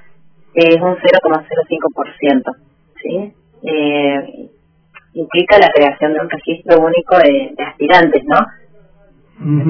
es 0.53 0.75
un 0.81 0.95
0,05%. 0.95 2.55
¿sí? 3.01 3.33
Eh, 3.63 4.49
implica 5.13 5.57
la 5.57 5.69
creación 5.73 6.13
de 6.13 6.19
un 6.19 6.29
registro 6.29 6.79
único 6.79 7.17
de, 7.17 7.53
de 7.57 7.63
aspirantes, 7.63 8.23
¿no? 8.25 8.39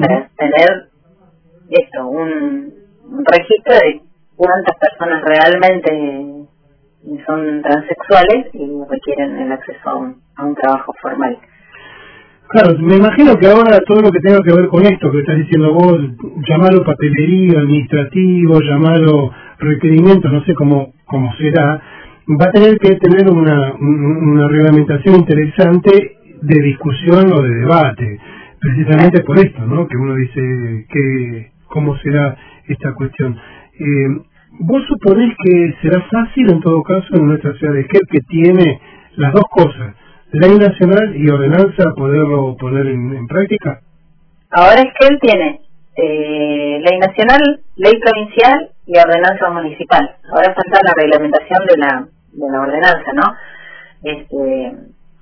Para 0.00 0.30
tener 0.36 0.88
esto, 1.70 2.06
un, 2.06 2.72
un 3.04 3.24
registro 3.24 3.74
de 3.74 4.00
cuántas 4.38 4.76
personas 4.78 5.22
realmente 5.24 6.46
son 7.26 7.62
transexuales 7.62 8.46
y 8.54 8.70
requieren 8.88 9.38
el 9.38 9.52
acceso 9.52 9.88
a 9.88 9.96
un, 9.96 10.16
a 10.36 10.46
un 10.46 10.54
trabajo 10.54 10.94
formal. 11.02 11.36
Claro, 12.48 12.78
me 12.78 12.96
imagino 12.96 13.36
que 13.36 13.46
ahora 13.46 13.78
todo 13.86 14.00
lo 14.00 14.10
que 14.10 14.20
tenga 14.20 14.40
que 14.40 14.54
ver 14.54 14.68
con 14.68 14.82
esto 14.86 15.10
que 15.10 15.20
estás 15.20 15.36
diciendo 15.36 15.74
vos, 15.74 16.00
llamarlo 16.48 16.82
papelería, 16.82 17.60
administrativo, 17.60 18.58
llamarlo 18.60 19.32
requerimiento, 19.58 20.30
no 20.30 20.42
sé 20.44 20.54
cómo, 20.54 20.94
cómo 21.04 21.34
será, 21.36 21.82
va 22.40 22.46
a 22.46 22.52
tener 22.52 22.78
que 22.78 22.96
tener 22.96 23.30
una, 23.30 23.74
una 23.74 24.48
reglamentación 24.48 25.16
interesante 25.16 26.16
de 26.40 26.62
discusión 26.62 27.32
o 27.34 27.42
de 27.42 27.54
debate, 27.54 28.18
precisamente 28.60 29.22
por 29.24 29.38
esto, 29.38 29.66
¿no? 29.66 29.86
Que 29.86 29.96
uno 29.96 30.14
dice 30.14 30.86
que 30.88 31.50
cómo 31.66 31.98
será 31.98 32.34
esta 32.66 32.94
cuestión. 32.94 33.36
Eh, 33.78 34.22
¿Vos 34.60 34.82
suponés 34.88 35.34
que 35.44 35.74
será 35.82 36.02
fácil 36.10 36.50
en 36.50 36.60
todo 36.60 36.82
caso 36.82 37.06
en 37.14 37.26
nuestra 37.26 37.52
ciudad 37.54 37.74
de 37.74 37.84
Gel 37.84 38.00
que 38.10 38.20
tiene 38.22 38.80
las 39.16 39.32
dos 39.32 39.44
cosas, 39.50 39.94
ley 40.32 40.58
nacional 40.58 41.14
y 41.14 41.28
ordenanza, 41.30 41.94
poderlo 41.94 42.56
poner 42.56 42.86
en, 42.86 43.26
práctica? 43.28 43.80
Ahora 44.50 44.80
es 44.80 44.92
que 44.98 45.06
él 45.06 45.18
tiene 45.20 45.60
eh, 45.96 46.80
ley 46.80 46.98
nacional, 46.98 47.60
ley 47.76 47.92
provincial 48.00 48.70
y 48.86 48.98
ordenanza 48.98 49.50
municipal. 49.50 50.16
Ahora 50.32 50.54
falta 50.54 50.80
la 50.82 50.94
reglamentación 50.96 51.66
de 51.66 51.76
la, 51.76 52.08
de 52.32 52.50
la 52.50 52.60
ordenanza, 52.60 53.12
¿no? 53.14 53.34
Este, 54.02 54.72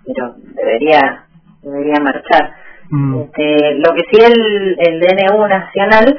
pero 0.06 0.34
debería 0.54 1.26
debería 1.66 2.00
marchar. 2.00 2.54
Mm. 2.90 3.20
Este, 3.20 3.75
lo 3.75 3.94
que 3.94 4.02
sí 4.10 4.25
el, 4.25 4.76
el 4.78 5.00
DNU 5.00 5.46
nacional 5.48 6.18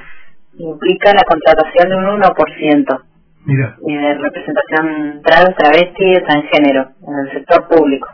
implica 0.57 1.13
la 1.13 1.23
contratación 1.23 1.89
de 1.89 1.95
un 1.95 2.21
1% 2.21 3.03
Mira. 3.45 3.77
de 3.79 4.13
representación 4.15 5.21
trans, 5.23 5.55
travesti 5.55 6.03
y 6.03 6.23
transgénero 6.23 6.89
en 7.07 7.19
el 7.25 7.31
sector 7.33 7.67
público. 7.67 8.07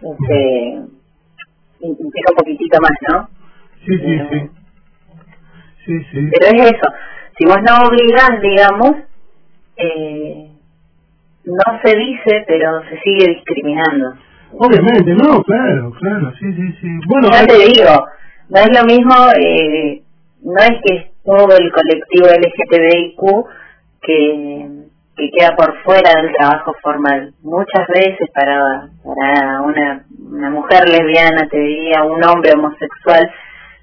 Este, 0.00 0.80
implica 1.80 2.30
un 2.30 2.36
poquitito 2.36 2.78
más, 2.80 2.92
¿no? 3.08 3.28
Sí, 3.84 3.98
sí, 3.98 4.20
sí. 4.30 4.50
Sí, 5.84 6.04
sí. 6.12 6.30
Pero 6.30 6.56
es 6.56 6.72
eso. 6.72 6.86
Si 7.36 7.44
vos 7.46 7.58
no 7.66 7.88
obligás, 7.88 8.40
digamos, 8.42 8.96
eh, 9.76 10.50
no 11.44 11.80
se 11.82 11.96
dice, 11.96 12.44
pero 12.46 12.82
se 12.82 12.98
sigue 13.00 13.34
discriminando. 13.34 14.14
Obviamente, 14.52 15.14
no, 15.14 15.42
claro, 15.42 15.90
claro, 15.98 16.32
sí, 16.38 16.52
sí, 16.54 16.72
sí. 16.80 16.88
Bueno, 17.06 17.28
ya 17.32 17.46
te 17.46 17.54
digo, 17.54 18.06
no 18.48 18.60
es 18.60 18.68
lo 18.78 18.84
mismo, 18.86 19.14
eh, 19.38 20.02
no 20.42 20.60
es 20.60 20.80
que 20.84 21.12
todo 21.24 21.56
el 21.56 21.72
colectivo 21.72 22.26
LGTBIQ 22.26 23.20
que, 24.00 24.88
que 25.16 25.30
queda 25.36 25.56
por 25.56 25.82
fuera 25.82 26.20
del 26.20 26.32
trabajo 26.34 26.74
formal. 26.82 27.34
Muchas 27.42 27.86
veces 27.88 28.28
para, 28.34 28.88
para 29.04 29.60
una, 29.62 30.04
una 30.18 30.50
mujer 30.50 30.88
lesbiana, 30.88 31.48
te 31.50 31.58
diría, 31.58 32.02
un 32.04 32.24
hombre 32.24 32.52
homosexual, 32.54 33.30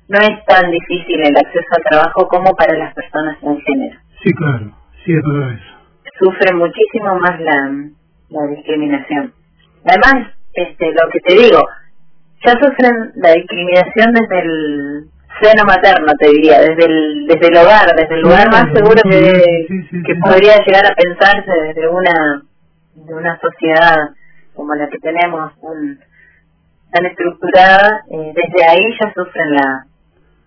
no 0.08 0.20
es 0.20 0.46
tan 0.46 0.72
difícil 0.72 1.20
el 1.22 1.38
acceso 1.38 1.68
al 1.78 1.84
trabajo 1.84 2.28
como 2.28 2.52
para 2.56 2.78
las 2.78 2.94
personas 2.94 3.40
transgénero. 3.40 4.00
Sí, 4.24 4.32
claro, 4.34 4.72
sí 5.04 5.14
es 5.14 5.22
verdad 5.24 5.54
eso. 5.54 5.76
Sufre 6.20 6.56
muchísimo 6.56 7.20
más 7.20 7.40
la, 7.42 7.90
la 8.30 8.48
discriminación. 8.48 9.34
Además, 9.86 10.32
este, 10.54 10.86
lo 10.92 11.10
que 11.12 11.20
te 11.20 11.34
digo, 11.34 11.60
ya 12.46 12.54
sufren 12.54 13.12
la 13.16 13.34
discriminación 13.34 14.14
desde 14.14 14.40
el 14.40 15.10
seno 15.42 15.64
materno, 15.66 16.12
te 16.20 16.30
diría, 16.30 16.60
desde 16.60 16.86
el, 16.86 17.28
desde 17.28 17.48
el 17.48 17.58
hogar, 17.58 17.86
desde 17.96 18.16
el 18.16 18.22
lugar 18.22 18.50
más 18.50 18.66
seguro 18.74 19.02
que, 19.10 19.68
que 20.06 20.16
podría 20.16 20.58
llegar 20.66 20.86
a 20.86 20.96
pensarse 20.96 21.52
desde 21.68 21.88
una, 21.88 22.44
de 22.96 23.14
una 23.14 23.40
sociedad 23.40 23.96
como 24.54 24.74
la 24.76 24.88
que 24.88 25.00
tenemos, 25.00 25.52
tan 26.92 27.06
estructurada, 27.06 28.04
eh, 28.10 28.34
desde 28.34 28.66
ahí 28.66 28.98
ya 29.00 29.14
sufren 29.14 29.52
la, 29.54 29.86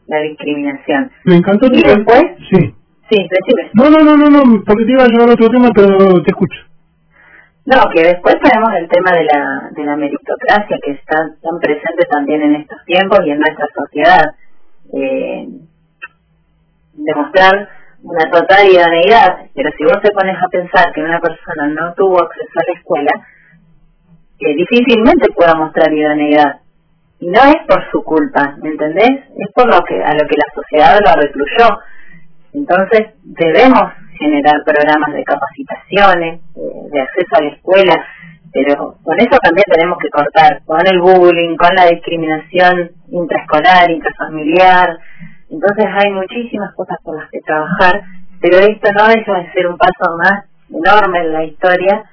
la 0.06 0.20
discriminación. 0.20 1.10
Me 1.24 1.36
encantó. 1.36 1.66
¿Y 1.70 1.82
después? 1.82 2.22
Sí. 2.50 2.74
Sí, 3.10 3.16
decime. 3.16 3.70
No, 3.72 3.88
no, 3.88 4.04
no, 4.04 4.16
no, 4.16 4.28
no, 4.28 4.64
porque 4.64 4.84
te 4.84 4.92
iba 4.92 5.04
a 5.04 5.08
llevar 5.08 5.30
a 5.30 5.32
otro 5.32 5.48
tema, 5.48 5.70
pero 5.74 5.96
te 6.22 6.30
escucho. 6.30 6.60
No, 7.64 7.82
que 7.94 8.02
después 8.02 8.34
tenemos 8.42 8.70
el 8.78 8.88
tema 8.88 9.12
de 9.12 9.24
la, 9.24 9.70
de 9.72 9.84
la 9.84 9.96
meritocracia 9.96 10.78
que 10.82 10.92
está 10.92 11.16
tan 11.16 11.58
presente 11.60 12.04
también 12.10 12.42
en 12.42 12.56
estos 12.56 12.82
tiempos 12.86 13.20
y 13.24 13.30
en 13.30 13.38
nuestra 13.38 13.66
sociedad. 13.74 14.24
Eh, 14.92 15.48
demostrar 16.94 17.68
una 18.02 18.30
total 18.30 18.66
idoneidad, 18.68 19.50
pero 19.54 19.70
si 19.76 19.84
vos 19.84 20.00
te 20.02 20.10
pones 20.12 20.36
a 20.36 20.48
pensar 20.48 20.92
que 20.92 21.02
una 21.02 21.20
persona 21.20 21.66
no 21.68 21.94
tuvo 21.94 22.16
acceso 22.22 22.52
a 22.56 22.64
la 22.66 22.78
escuela, 22.78 23.10
que 24.38 24.54
difícilmente 24.54 25.32
pueda 25.34 25.54
mostrar 25.54 25.92
idoneidad. 25.92 26.60
Y 27.20 27.26
no 27.26 27.40
es 27.42 27.56
por 27.66 27.90
su 27.90 28.02
culpa, 28.04 28.56
¿me 28.62 28.70
entendés? 28.70 29.24
Es 29.36 29.52
por 29.52 29.66
lo 29.66 29.80
que 29.82 29.96
a 29.96 30.12
lo 30.12 30.26
que 30.28 30.36
la 30.36 30.52
sociedad 30.54 30.98
lo 31.04 31.20
recluyó. 31.20 31.80
Entonces 32.54 33.14
debemos 33.24 33.82
generar 34.18 34.62
programas 34.64 35.12
de 35.12 35.24
capacitaciones, 35.24 36.40
de 36.54 37.00
acceso 37.00 37.36
a 37.36 37.42
la 37.42 37.48
escuela, 37.50 38.04
pero 38.52 38.96
con 39.02 39.18
eso 39.18 39.36
también 39.42 39.64
tenemos 39.70 39.98
que 39.98 40.10
cortar, 40.10 40.62
con 40.64 40.80
el 40.86 41.00
bullying, 41.00 41.56
con 41.56 41.74
la 41.74 41.86
discriminación 41.86 42.90
intraescolar, 43.10 43.90
intrafamiliar. 43.90 44.98
Entonces 45.50 45.86
hay 45.86 46.10
muchísimas 46.12 46.74
cosas 46.74 46.98
por 47.02 47.16
las 47.16 47.30
que 47.30 47.40
trabajar, 47.40 48.02
pero 48.40 48.58
esto 48.58 48.90
no 48.96 49.08
deja 49.08 49.38
de 49.38 49.52
ser 49.52 49.66
un 49.66 49.76
paso 49.76 50.16
más 50.16 50.44
enorme 50.70 51.20
en 51.20 51.32
la 51.32 51.44
historia 51.44 52.04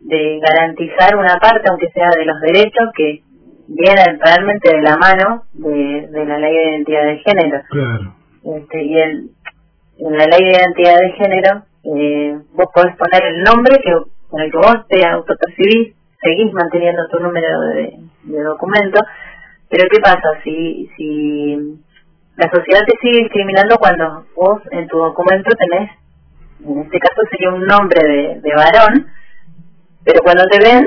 de 0.00 0.40
garantizar 0.40 1.16
una 1.16 1.36
parte, 1.38 1.68
aunque 1.70 1.88
sea 1.90 2.08
de 2.16 2.24
los 2.24 2.40
derechos, 2.40 2.90
que 2.96 3.22
vienen 3.68 4.18
realmente 4.20 4.76
de 4.76 4.82
la 4.82 4.96
mano 4.96 5.44
de, 5.52 6.08
de 6.10 6.24
la 6.26 6.38
ley 6.38 6.54
de 6.54 6.70
identidad 6.70 7.04
de 7.04 7.18
género. 7.18 7.62
Claro. 7.70 8.14
Este, 8.44 8.84
y 8.84 8.98
el, 8.98 9.30
en 9.98 10.18
la 10.18 10.26
ley 10.26 10.44
de 10.44 10.52
identidad 10.52 10.98
de 10.98 11.12
género, 11.12 11.62
eh, 11.84 12.38
vos 12.54 12.66
podés 12.74 12.96
poner 12.96 13.22
el 13.24 13.42
nombre 13.42 13.80
que 13.82 13.94
con 14.32 14.40
el 14.40 14.50
que 14.50 14.56
vos 14.56 14.76
te 14.88 15.06
autopercibís, 15.06 15.94
seguís 16.22 16.52
manteniendo 16.54 17.06
tu 17.08 17.20
número 17.20 17.60
de, 17.74 17.98
documento, 18.24 18.98
pero 19.68 19.84
¿qué 19.90 20.00
pasa 20.00 20.40
si, 20.42 20.88
si 20.96 21.54
la 22.36 22.48
sociedad 22.50 22.80
te 22.86 22.96
sigue 23.02 23.24
discriminando 23.24 23.76
cuando 23.76 24.24
vos 24.34 24.62
en 24.70 24.88
tu 24.88 24.96
documento 24.96 25.50
tenés, 25.54 25.90
en 26.64 26.78
este 26.80 26.98
caso 26.98 27.20
sería 27.30 27.50
un 27.50 27.66
nombre 27.66 28.00
de, 28.02 28.40
de 28.40 28.54
varón, 28.54 29.06
pero 30.02 30.20
cuando 30.24 30.44
te 30.46 30.58
ven, 30.64 30.86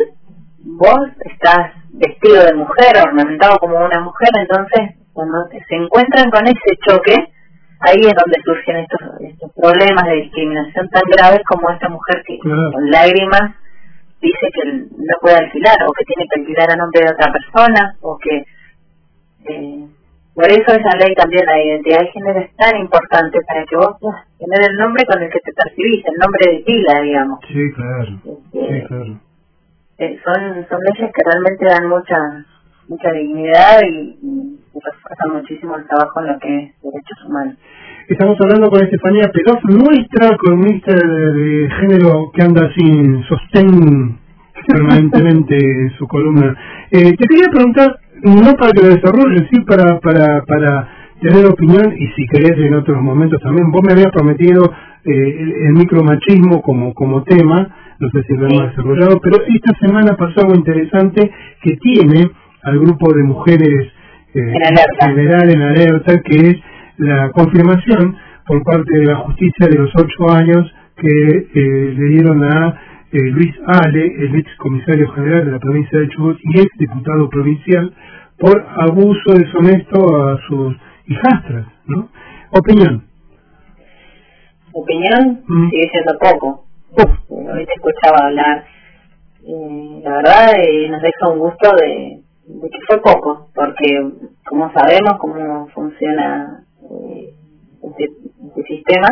vos 0.63 1.09
estás 1.19 1.73
vestido 1.91 2.45
de 2.45 2.55
mujer, 2.55 2.97
ornamentado 3.05 3.57
como 3.59 3.77
una 3.77 3.99
mujer, 3.99 4.29
entonces 4.39 4.97
cuando 5.13 5.37
se 5.49 5.75
encuentran 5.75 6.31
con 6.31 6.47
ese 6.47 6.79
choque, 6.87 7.13
ahí 7.85 8.01
es 8.01 8.13
donde 8.13 8.41
surgen 8.43 8.77
estos, 8.77 8.99
estos 9.21 9.51
problemas 9.53 10.05
de 10.05 10.15
discriminación 10.15 10.89
tan 10.89 11.03
graves 11.15 11.41
como 11.47 11.69
esta 11.69 11.89
mujer 11.89 12.23
que 12.25 12.39
con 12.39 12.91
lágrimas 12.91 13.55
dice 14.21 14.47
que 14.53 14.71
no 14.73 15.15
puede 15.21 15.37
alquilar 15.37 15.77
o 15.87 15.91
que 15.93 16.05
tiene 16.05 16.27
que 16.29 16.39
alquilar 16.41 16.71
a 16.71 16.75
nombre 16.77 17.01
de 17.01 17.11
otra 17.11 17.31
persona 17.31 17.95
o 18.01 18.17
que 18.17 18.45
eh, 19.47 19.87
por 20.33 20.51
eso 20.51 20.67
esa 20.67 20.97
ley 20.97 21.15
también 21.15 21.45
la 21.45 21.63
identidad 21.63 21.99
de 21.99 22.11
género 22.11 22.39
es 22.41 22.55
tan 22.57 22.75
importante 22.77 23.39
para 23.47 23.63
que 23.65 23.77
vos 23.77 23.95
puedas 24.01 24.25
tener 24.37 24.69
el 24.69 24.77
nombre 24.77 25.05
con 25.05 25.23
el 25.23 25.29
que 25.29 25.39
te 25.39 25.53
percibís, 25.53 26.03
el 26.05 26.19
nombre 26.19 26.51
de 26.51 26.63
pila, 26.65 27.01
digamos. 27.01 27.39
Sí, 27.47 27.71
claro. 27.73 28.19
Este, 28.51 28.81
sí, 28.81 28.87
claro. 28.87 29.19
Eh, 29.97 30.19
son, 30.25 30.67
son 30.67 30.79
leyes 30.91 31.11
que 31.15 31.23
realmente 31.23 31.65
dan 31.65 31.87
mucha 31.87 32.45
mucha 32.87 33.11
dignidad 33.11 33.79
y, 33.81 34.19
y, 34.21 34.59
refuerzan 34.73 35.33
muchísimo 35.33 35.77
el 35.77 35.87
trabajo 35.87 36.19
en 36.19 36.27
lo 36.27 36.39
que 36.39 36.57
es 36.57 36.81
derechos 36.81 37.25
humanos. 37.25 37.55
Estamos 38.07 38.37
hablando 38.39 38.69
con 38.69 38.83
Estefanía 38.83 39.31
Peroz, 39.33 39.63
nuestra 39.63 40.37
columnista 40.37 40.93
de, 40.93 41.67
género 41.79 42.31
que 42.31 42.43
anda 42.43 42.71
sin 42.77 43.23
sostén 43.23 44.19
permanentemente 44.67 45.55
en 45.81 45.89
su 45.97 46.07
columna. 46.07 46.55
Eh, 46.91 47.13
te 47.17 47.27
quería 47.27 47.47
preguntar, 47.51 47.99
no 48.21 48.53
para 48.59 48.71
que 48.73 48.83
lo 48.83 48.93
desarrolles, 48.93 49.49
sí 49.51 49.59
para, 49.61 49.99
para, 50.01 50.43
para 50.45 50.87
tener 51.19 51.47
opinión 51.47 51.95
y 51.97 52.05
si 52.09 52.27
querés 52.27 52.59
en 52.59 52.75
otros 52.75 53.01
momentos 53.01 53.41
también. 53.41 53.71
Vos 53.71 53.81
me 53.83 53.93
habías 53.93 54.11
prometido 54.11 54.71
eh, 55.03 55.65
el, 55.65 55.73
micromachismo 55.73 56.61
como, 56.61 56.93
como 56.93 57.23
tema, 57.23 57.75
no 57.97 58.09
sé 58.09 58.21
si 58.27 58.37
lo 58.37 58.45
hemos 58.45 58.69
desarrollado, 58.69 59.19
pero 59.19 59.37
esta 59.47 59.73
semana 59.79 60.15
pasó 60.15 60.41
algo 60.41 60.53
interesante 60.53 61.31
que 61.59 61.77
tiene 61.77 62.29
al 62.61 62.77
grupo 62.77 63.11
de 63.15 63.23
mujeres 63.23 63.91
eh, 64.35 64.53
en 65.01 65.15
general 65.15 65.49
en 65.49 65.61
alerta, 65.63 66.21
que 66.21 66.35
es 66.35 66.57
la 66.97 67.31
confirmación 67.31 68.17
por 68.45 68.63
parte 68.63 68.97
de 68.97 69.05
la 69.05 69.17
justicia 69.17 69.67
de 69.67 69.79
los 69.79 69.91
ocho 69.95 70.31
años 70.31 70.71
que 70.97 71.07
eh, 71.07 71.93
le 71.97 72.05
dieron 72.09 72.43
a 72.43 72.81
eh, 73.11 73.19
Luis 73.31 73.53
Ale, 73.65 74.05
el 74.05 74.35
ex 74.35 74.55
comisario 74.57 75.09
general 75.11 75.45
de 75.45 75.51
la 75.51 75.59
provincia 75.59 75.99
de 75.99 76.09
Chubut 76.09 76.37
y 76.41 76.59
ex 76.59 76.69
diputado 76.77 77.29
provincial, 77.29 77.93
por 78.37 78.65
abuso 78.77 79.33
deshonesto 79.33 80.27
a 80.27 80.39
sus 80.47 80.75
hijastras, 81.07 81.67
¿no? 81.87 82.09
Opinión. 82.51 83.05
Opinión 84.71 85.41
mm. 85.47 85.69
sigue 85.69 85.89
siendo 85.91 86.19
poco. 86.19 86.65
Hoy 87.29 87.65
te 87.65 87.73
escuchaba 87.75 88.27
hablar. 88.27 88.65
la 90.03 90.11
verdad 90.17 90.53
nos 90.89 91.01
deja 91.01 91.27
un 91.29 91.39
gusto 91.39 91.75
de, 91.75 92.21
de 92.47 92.69
que 92.69 92.79
fue 92.87 93.01
poco, 93.01 93.49
porque 93.53 94.11
como 94.45 94.71
sabemos 94.73 95.13
cómo 95.19 95.67
funciona 95.73 96.64
eh, 96.91 97.33
este, 97.83 98.63
sistema, 98.67 99.07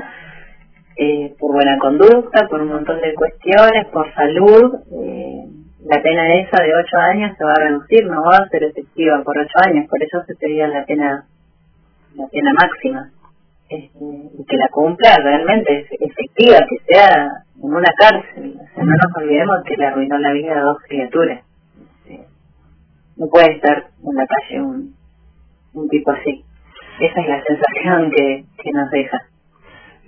eh, 0.98 1.34
por 1.40 1.54
buena 1.54 1.78
conducta, 1.80 2.48
por 2.48 2.62
un 2.62 2.70
montón 2.70 3.00
de 3.02 3.14
cuestiones, 3.14 3.88
por 3.88 4.14
salud, 4.14 4.76
eh, 4.92 5.46
la 5.86 6.02
pena 6.02 6.36
esa 6.36 6.64
de 6.64 6.74
ocho 6.74 6.98
años 6.98 7.36
se 7.38 7.44
va 7.44 7.52
a 7.52 7.64
reducir, 7.64 8.06
no 8.06 8.24
va 8.24 8.38
a 8.38 8.50
ser 8.50 8.64
efectiva 8.64 9.22
por 9.24 9.38
ocho 9.38 9.58
años, 9.68 9.88
por 9.90 10.02
eso 10.02 10.24
se 10.26 10.36
pedía 10.36 10.68
la 10.68 10.86
pena, 10.86 11.26
la 12.16 12.28
pena 12.28 12.54
máxima. 12.54 13.12
Este, 13.70 14.06
y 14.06 14.46
que 14.46 14.58
la 14.58 14.68
cumpla 14.70 15.16
realmente 15.24 15.88
efectiva, 16.00 16.60
que 16.70 16.94
sea 16.94 17.28
en 17.58 17.74
una 17.74 17.92
cárcel. 17.98 18.56
no 18.78 18.84
nos 18.86 19.18
olvidemos 19.18 19.64
que 19.66 19.76
le 19.78 19.86
arruinó 19.88 20.18
la 20.20 20.32
vida 20.34 20.60
a 20.60 20.64
dos 20.64 20.78
criaturas. 20.88 21.44
Este, 22.06 22.28
no 23.18 23.28
puede 23.28 23.56
estar 23.56 23.78
en 23.78 24.16
la 24.16 24.28
calle 24.28 24.62
un 24.62 25.90
tipo 25.90 26.12
así. 26.12 26.46
Esa 27.00 27.22
es 27.22 27.28
la 27.28 27.44
sensación 27.44 28.12
que, 28.12 28.44
que 28.62 28.72
nos 28.72 28.90
deja. 28.92 29.18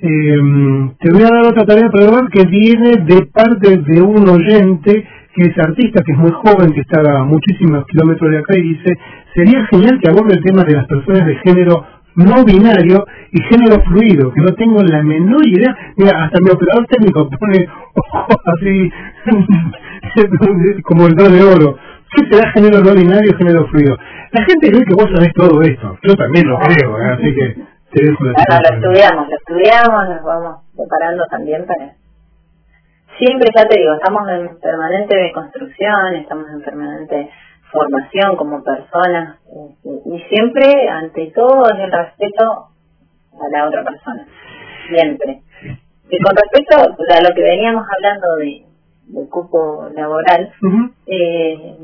Eh, 0.02 0.92
te 1.00 1.12
voy 1.12 1.24
a 1.24 1.34
dar 1.34 1.48
otra 1.48 1.66
tarea, 1.66 1.90
perdón, 1.90 2.28
que 2.28 2.46
viene 2.46 2.98
de 3.06 3.26
parte 3.28 3.78
de 3.78 4.02
un 4.02 4.28
oyente 4.30 5.08
que 5.34 5.50
es 5.50 5.58
artista, 5.58 6.02
que 6.04 6.14
es 6.14 6.18
muy 6.18 6.32
joven, 6.32 6.74
que 6.74 6.82
está 6.82 7.02
a 7.02 7.24
muchísimos 7.24 7.86
kilómetros 7.88 8.32
de 8.32 8.38
acá 8.38 8.58
y 8.58 8.62
dice, 8.62 8.98
sería 9.34 9.66
genial 9.68 10.00
que 10.02 10.10
aborde 10.10 10.36
el 10.36 10.44
tema 10.44 10.64
de 10.64 10.76
las 10.76 10.88
personas 10.88 11.26
de 11.26 11.36
género 11.46 11.86
no 12.16 12.46
binario 12.46 13.06
y 13.32 13.42
género 13.44 13.82
fluido, 13.84 14.32
que 14.32 14.42
no 14.42 14.54
tengo 14.56 14.82
la 14.84 15.04
menor 15.04 15.46
idea. 15.46 15.76
Mira, 15.98 16.24
hasta 16.24 16.40
mi 16.42 16.50
operador 16.50 16.88
técnico 16.88 17.30
pone 17.30 17.68
ojos 17.94 18.38
así, 18.58 18.92
como 20.84 21.08
el 21.08 21.16
de 21.16 21.44
oro. 21.44 21.78
¿Qué 22.16 22.24
será 22.32 22.52
género 22.52 22.80
no 22.80 22.94
binario 22.94 23.38
género 23.38 23.68
fluido? 23.68 23.98
La 24.32 24.46
gente 24.46 24.72
cree 24.72 24.86
que 24.86 24.94
vos 24.96 25.10
sabés 25.14 25.34
todo 25.34 25.62
esto. 25.62 25.98
Yo 26.04 26.16
también 26.16 26.48
lo 26.48 26.58
creo, 26.60 26.98
¿eh? 26.98 27.12
así 27.14 27.36
que 27.36 27.56
te 27.92 28.06
dejo 28.06 28.24
la 28.24 28.34
Bueno, 28.34 28.60
lo 28.70 28.76
estudiamos, 28.76 29.30
lo 29.30 29.36
estudiamos, 29.36 30.10
nos 30.10 30.24
vamos 30.24 30.56
preparando 30.76 31.26
también 31.30 31.66
para... 31.66 31.96
Siempre, 33.18 33.50
ya 33.56 33.66
te 33.66 33.80
digo, 33.80 33.94
estamos 33.94 34.28
en 34.30 34.60
permanente 34.60 35.32
construcción, 35.34 36.16
estamos 36.16 36.46
en 36.52 36.62
permanente 36.62 37.30
formación 37.72 38.36
como 38.38 38.64
persona 38.64 39.38
este, 39.46 39.90
y 40.06 40.20
siempre, 40.30 40.90
ante 40.90 41.32
todo, 41.36 41.66
es 41.74 41.80
el 41.80 41.92
respeto 41.92 42.70
a 43.34 43.50
la 43.52 43.68
otra 43.68 43.84
persona. 43.84 44.26
Siempre. 44.90 45.42
Y 46.10 46.18
con 46.20 46.36
respecto 46.36 46.78
a 46.78 47.22
lo 47.22 47.36
que 47.36 47.42
veníamos 47.42 47.86
hablando 47.96 48.28
de, 48.38 49.30
cupo 49.30 49.90
laboral, 49.96 50.52
eh, 51.08 51.78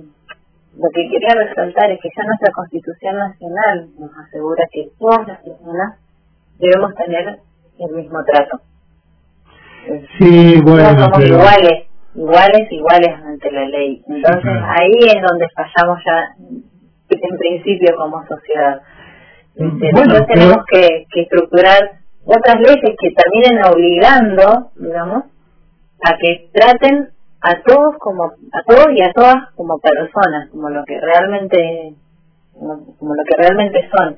lo 0.77 0.89
que 0.93 1.10
quería 1.10 1.36
resaltar 1.36 1.91
es 1.91 1.99
que 2.01 2.10
ya 2.15 2.23
nuestra 2.23 2.51
Constitución 2.53 3.17
Nacional 3.17 3.89
nos 3.99 4.12
asegura 4.17 4.63
que 4.71 4.89
todas 4.97 5.27
las 5.27 5.39
personas 5.41 5.99
debemos 6.60 6.95
tener 6.95 7.39
el 7.79 7.95
mismo 7.95 8.19
trato. 8.23 8.62
Sí, 10.17 10.62
bueno, 10.62 10.89
somos 10.97 11.25
iguales, 11.25 11.88
iguales, 12.15 12.71
iguales 12.71 13.15
ante 13.25 13.51
la 13.51 13.65
ley. 13.67 14.01
Entonces 14.07 14.51
ahí 14.63 14.99
es 15.07 15.21
donde 15.21 15.47
fallamos 15.55 15.99
ya 16.05 16.36
en 17.10 17.38
principio 17.38 17.95
como 17.97 18.25
sociedad. 18.25 18.81
Este, 19.55 19.91
nosotros 19.91 20.27
tenemos 20.27 20.57
que, 20.71 21.05
que 21.12 21.21
estructurar 21.21 21.99
otras 22.23 22.55
leyes 22.62 22.95
que 22.99 23.12
terminen 23.12 23.65
obligando, 23.65 24.71
digamos, 24.75 25.25
a 26.03 26.17
que 26.17 26.49
traten 26.53 27.10
a 27.41 27.62
todos 27.63 27.95
como 27.97 28.25
a 28.25 28.63
todos 28.67 28.88
y 28.93 29.01
a 29.01 29.12
todas 29.13 29.49
como 29.56 29.80
personas 29.80 30.49
como 30.49 30.69
lo 30.69 30.86
que 30.86 30.99
realmente 30.99 31.95
como, 32.54 33.15
lo 33.15 33.23
que 33.23 33.36
realmente 33.38 33.89
son. 33.95 34.15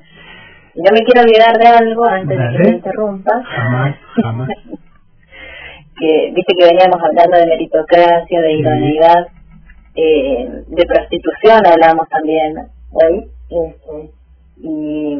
Yo 0.74 0.92
me 0.92 1.04
quiero 1.04 1.22
olvidar 1.22 1.56
de 1.56 1.66
algo 1.66 2.04
antes 2.04 2.38
de 2.38 2.48
que 2.50 2.58
me 2.58 2.68
interrumpas 2.76 3.46
que 5.96 6.32
viste 6.34 6.54
que 6.58 6.66
veníamos 6.66 7.00
hablando 7.02 7.38
de 7.38 7.46
meritocracia 7.46 8.40
de 8.40 8.52
idoneidad 8.52 9.28
eh, 9.94 10.64
de 10.66 10.86
prostitución 10.86 11.64
hablamos 11.64 12.08
también 12.08 12.56
hoy 12.90 13.30
este, 13.48 14.10
y 14.58 15.18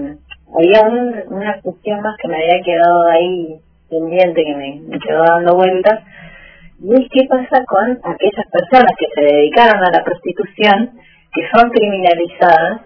había 0.56 0.82
una 1.28 1.60
cuestión 1.62 2.00
más 2.02 2.16
que 2.20 2.28
me 2.28 2.36
había 2.36 2.60
quedado 2.62 3.06
ahí 3.08 3.60
pendiente 3.88 4.44
que 4.44 4.56
me, 4.56 4.80
me 4.88 4.98
quedó 4.98 5.24
dando 5.24 5.54
vueltas 5.54 6.00
¿Y 6.80 7.08
qué 7.08 7.26
pasa 7.28 7.64
con 7.66 7.90
aquellas 7.90 8.46
personas 8.50 8.92
que 8.98 9.06
se 9.14 9.20
dedicaron 9.22 9.82
a 9.82 9.90
la 9.90 10.04
prostitución, 10.04 10.98
que 11.32 11.42
son 11.54 11.70
criminalizadas? 11.70 12.82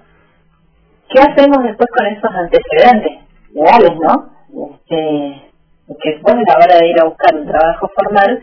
¿Qué 1.09 1.21
hacemos 1.21 1.65
después 1.65 1.89
con 1.97 2.07
esos 2.07 2.31
antecedentes 2.31 3.13
legales, 3.53 3.93
no? 3.97 4.75
Este, 4.75 5.49
que 6.03 6.11
después 6.11 6.35
a 6.35 6.59
la 6.59 6.65
hora 6.65 6.79
de 6.79 6.89
ir 6.89 7.01
a 7.01 7.05
buscar 7.05 7.35
un 7.35 7.47
trabajo 7.47 7.91
formal, 7.95 8.43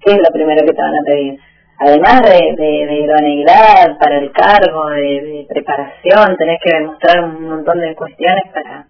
¿qué 0.00 0.12
es 0.12 0.18
lo 0.18 0.30
primero 0.32 0.66
que 0.66 0.74
te 0.74 0.82
van 0.82 0.94
a 0.94 1.04
pedir? 1.06 1.40
Además 1.78 2.22
de, 2.22 2.54
de, 2.62 3.00
idoneidad 3.00 3.98
para 3.98 4.18
el 4.18 4.30
cargo, 4.30 4.90
de, 4.90 5.46
preparación, 5.48 6.36
tenés 6.36 6.58
que 6.62 6.78
demostrar 6.78 7.24
un 7.24 7.48
montón 7.48 7.80
de 7.80 7.94
cuestiones 7.96 8.44
para 8.52 8.86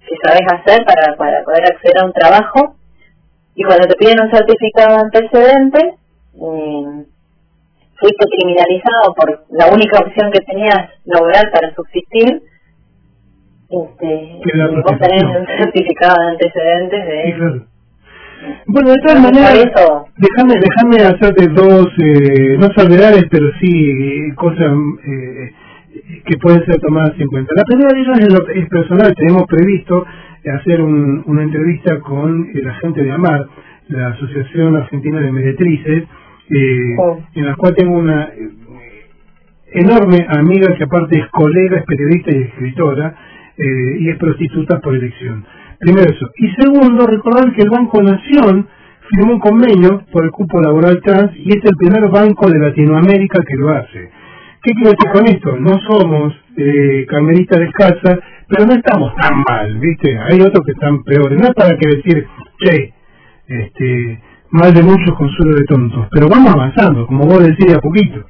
que 0.00 0.16
sabes 0.24 0.42
hacer 0.50 0.84
para, 0.84 1.14
para 1.16 1.44
poder 1.44 1.62
acceder 1.62 1.98
a 2.02 2.06
un 2.06 2.12
trabajo 2.12 2.79
y 3.60 3.64
cuando 3.64 3.86
te 3.88 3.94
piden 3.96 4.16
un 4.24 4.30
certificado 4.30 4.96
de 4.96 5.02
antecedente, 5.02 5.78
eh, 6.32 7.04
fuiste 8.00 8.26
criminalizado 8.32 9.14
por 9.14 9.44
la 9.50 9.66
única 9.66 9.98
opción 10.00 10.32
que 10.32 10.40
tenías 10.50 10.88
laboral 11.04 11.50
para 11.52 11.74
subsistir, 11.74 12.40
este, 13.68 14.40
vos 14.82 14.98
tenés 14.98 15.24
un 15.24 15.46
certificado 15.46 16.22
de 16.22 16.30
antecedentes 16.30 17.04
de... 17.04 17.62
Bueno, 18.64 18.90
de 18.92 18.96
todas 19.04 19.20
maneras, 19.20 19.52
déjame, 20.16 20.54
déjame 20.56 20.96
hacerte 21.04 21.46
dos, 21.48 21.86
eh, 22.02 22.56
no 22.58 22.68
salvedades, 22.74 23.24
pero 23.30 23.44
sí 23.60 24.32
cosas 24.36 24.72
eh, 25.04 25.52
que 26.24 26.38
pueden 26.38 26.64
ser 26.64 26.80
tomadas 26.80 27.12
en 27.18 27.26
cuenta. 27.26 27.52
La 27.54 27.64
primera 27.64 27.92
de 27.92 28.00
ellas 28.00 28.20
es, 28.20 28.62
es 28.62 28.68
personal, 28.70 29.14
tenemos 29.14 29.44
previsto 29.46 30.06
hacer 30.48 30.80
un, 30.80 31.22
una 31.26 31.42
entrevista 31.42 32.00
con 32.00 32.50
el 32.54 32.68
agente 32.68 33.02
de 33.02 33.12
AMAR, 33.12 33.46
la 33.88 34.08
Asociación 34.08 34.76
Argentina 34.76 35.20
de 35.20 35.32
Meretrices, 35.32 36.04
eh, 36.50 36.96
oh. 36.98 37.20
en 37.34 37.46
la 37.46 37.54
cual 37.56 37.74
tengo 37.74 37.98
una 37.98 38.24
eh, 38.24 38.48
enorme 39.72 40.26
amiga 40.28 40.74
que 40.76 40.84
aparte 40.84 41.18
es 41.18 41.26
colega, 41.30 41.78
es 41.78 41.84
periodista 41.84 42.30
y 42.32 42.42
escritora, 42.42 43.14
eh, 43.56 43.96
y 44.00 44.08
es 44.08 44.16
prostituta 44.16 44.80
por 44.80 44.94
elección. 44.94 45.44
Primero 45.78 46.10
eso. 46.10 46.30
Y 46.36 46.50
segundo, 46.52 47.06
recordar 47.06 47.52
que 47.54 47.62
el 47.62 47.70
Banco 47.70 48.02
Nación 48.02 48.68
firmó 49.10 49.34
un 49.34 49.40
convenio 49.40 50.04
por 50.12 50.24
el 50.24 50.30
cupo 50.30 50.60
laboral 50.60 51.00
trans 51.02 51.32
y 51.36 51.50
es 51.50 51.64
el 51.64 51.76
primer 51.76 52.08
banco 52.08 52.50
de 52.50 52.58
Latinoamérica 52.58 53.42
que 53.46 53.56
lo 53.56 53.70
hace. 53.70 54.10
¿Qué 54.62 54.72
quiero 54.72 54.90
decir 54.90 55.10
con 55.10 55.26
esto? 55.26 55.56
No 55.56 55.78
somos 55.88 56.34
eh, 56.60 57.06
carmelitas 57.06 57.60
descalzas, 57.60 58.18
pero 58.48 58.66
no 58.66 58.74
estamos 58.74 59.14
tan 59.16 59.42
mal, 59.48 59.78
¿viste? 59.78 60.18
Hay 60.18 60.40
otros 60.40 60.64
que 60.64 60.72
están 60.72 61.02
peores. 61.04 61.38
No 61.38 61.48
es 61.48 61.54
para 61.54 61.76
que 61.76 61.88
decir, 61.88 62.26
che, 62.58 62.92
este, 63.48 64.22
mal 64.50 64.72
de 64.74 64.82
muchos, 64.82 65.16
consuelo 65.16 65.56
de 65.56 65.64
tontos. 65.64 66.08
Pero 66.10 66.28
vamos 66.28 66.52
avanzando, 66.52 67.06
como 67.06 67.26
vos 67.26 67.40
decías, 67.40 67.78
a 67.78 67.80
poquito. 67.80 68.24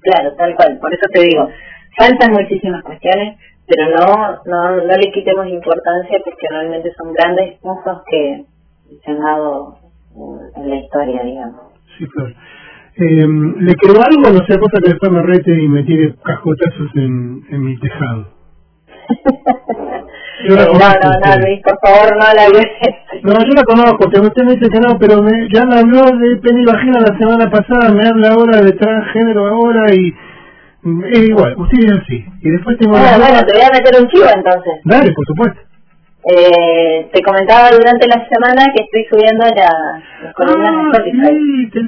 Claro, 0.00 0.32
tal 0.36 0.54
cual. 0.54 0.78
Por 0.80 0.92
eso 0.92 1.06
te 1.12 1.22
digo, 1.22 1.48
faltan 1.98 2.32
muchísimas 2.32 2.82
cuestiones, 2.82 3.38
pero 3.66 3.90
no, 3.90 4.38
no, 4.46 4.76
no 4.76 4.96
le 4.96 5.10
quitemos 5.12 5.46
importancia 5.48 6.18
porque 6.24 6.46
realmente 6.48 6.92
son 6.96 7.12
grandes 7.12 7.58
pasos 7.60 8.02
que 8.10 8.44
se 9.04 9.10
han 9.10 9.18
dado 9.18 9.78
en 10.56 10.70
la 10.70 10.76
historia, 10.76 11.22
digamos. 11.22 11.62
Sí, 11.98 12.06
claro. 12.08 12.34
Eh, 12.98 13.26
¿Le 13.60 13.74
quedó 13.74 14.00
algo? 14.02 14.32
No 14.32 14.46
sé, 14.46 14.58
cosa 14.58 14.80
que 14.82 14.90
después 14.90 15.12
me 15.12 15.22
rete 15.22 15.52
y 15.62 15.68
me 15.68 15.82
tire 15.82 16.14
cascotazos 16.24 16.90
en, 16.94 17.44
en 17.50 17.64
mi 17.64 17.78
tejado. 17.78 18.32
Yo 20.48 20.54
la 20.56 20.66
conozco, 20.66 21.00
no, 21.02 21.10
no, 21.10 21.36
no, 21.36 21.42
Luis, 21.42 21.60
por 21.62 21.78
favor, 21.80 22.16
no 22.16 22.26
la 22.32 22.48
No, 23.22 23.46
yo 23.46 23.52
la 23.54 23.64
conozco, 23.64 23.98
porque 23.98 24.20
usted 24.20 24.44
me 24.44 24.56
dice 24.56 24.70
que 24.70 24.80
no, 24.80 24.98
pero 24.98 25.22
me, 25.22 25.48
ya 25.52 25.64
me 25.66 25.78
habló 25.78 26.04
de 26.16 26.36
Penny 26.36 26.64
Vagina 26.64 27.00
la 27.00 27.18
semana 27.18 27.50
pasada, 27.50 27.92
me 27.92 28.06
habla 28.08 28.30
ahora 28.30 28.62
de 28.62 28.72
transgénero 28.72 29.46
ahora 29.46 29.94
y 29.94 30.14
es 31.12 31.28
igual, 31.28 31.54
usted 31.58 31.78
es 31.84 31.92
así. 32.00 32.24
Y 32.40 32.50
después 32.50 32.78
tengo... 32.78 32.96
Bueno, 32.96 33.18
bueno, 33.18 33.44
te 33.44 33.52
voy 33.52 33.62
a 33.62 33.70
meter 33.72 34.00
un 34.00 34.08
chivo 34.08 34.26
entonces. 34.34 34.72
Dale, 34.84 35.12
por 35.12 35.26
supuesto. 35.26 35.60
Eh, 36.28 37.08
te 37.12 37.22
comentaba 37.22 37.70
durante 37.70 38.08
la 38.08 38.26
semana 38.28 38.64
que 38.74 38.82
estoy 38.82 39.04
subiendo 39.10 39.44
la, 39.54 39.70
las 40.24 40.34
columnas 40.34 40.70
ah, 40.72 40.82
de 40.82 41.10
Spotify. 41.10 41.38
Sí, 41.38 41.70
te, 41.70 41.80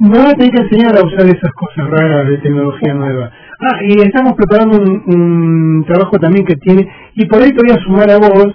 me 0.00 0.18
voy 0.18 0.28
a 0.28 0.34
tener 0.34 0.52
que 0.52 0.62
enseñar 0.62 0.96
a 0.96 1.04
usar 1.04 1.26
esas 1.26 1.52
cosas 1.52 1.90
raras 1.90 2.28
de 2.28 2.38
tecnología 2.38 2.94
nueva. 2.94 3.30
Ah, 3.60 3.80
y 3.82 4.00
estamos 4.00 4.34
preparando 4.34 4.78
un, 4.78 5.02
un, 5.06 5.84
trabajo 5.84 6.18
también 6.18 6.46
que 6.46 6.56
tiene, 6.56 6.88
y 7.14 7.26
por 7.26 7.42
ahí 7.42 7.50
te 7.50 7.66
voy 7.66 7.76
a 7.76 7.82
sumar 7.82 8.10
a 8.10 8.18
vos, 8.18 8.54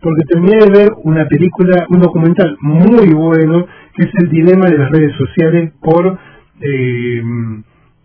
porque 0.00 0.22
terminé 0.28 0.58
de 0.58 0.70
ver 0.70 0.88
una 1.02 1.26
película, 1.26 1.86
un 1.88 2.00
documental 2.00 2.56
muy 2.60 3.12
bueno, 3.12 3.66
que 3.94 4.04
es 4.04 4.10
el 4.20 4.30
dilema 4.30 4.66
de 4.66 4.78
las 4.78 4.90
redes 4.90 5.12
sociales 5.16 5.72
por, 5.80 6.18
eh, 6.60 7.22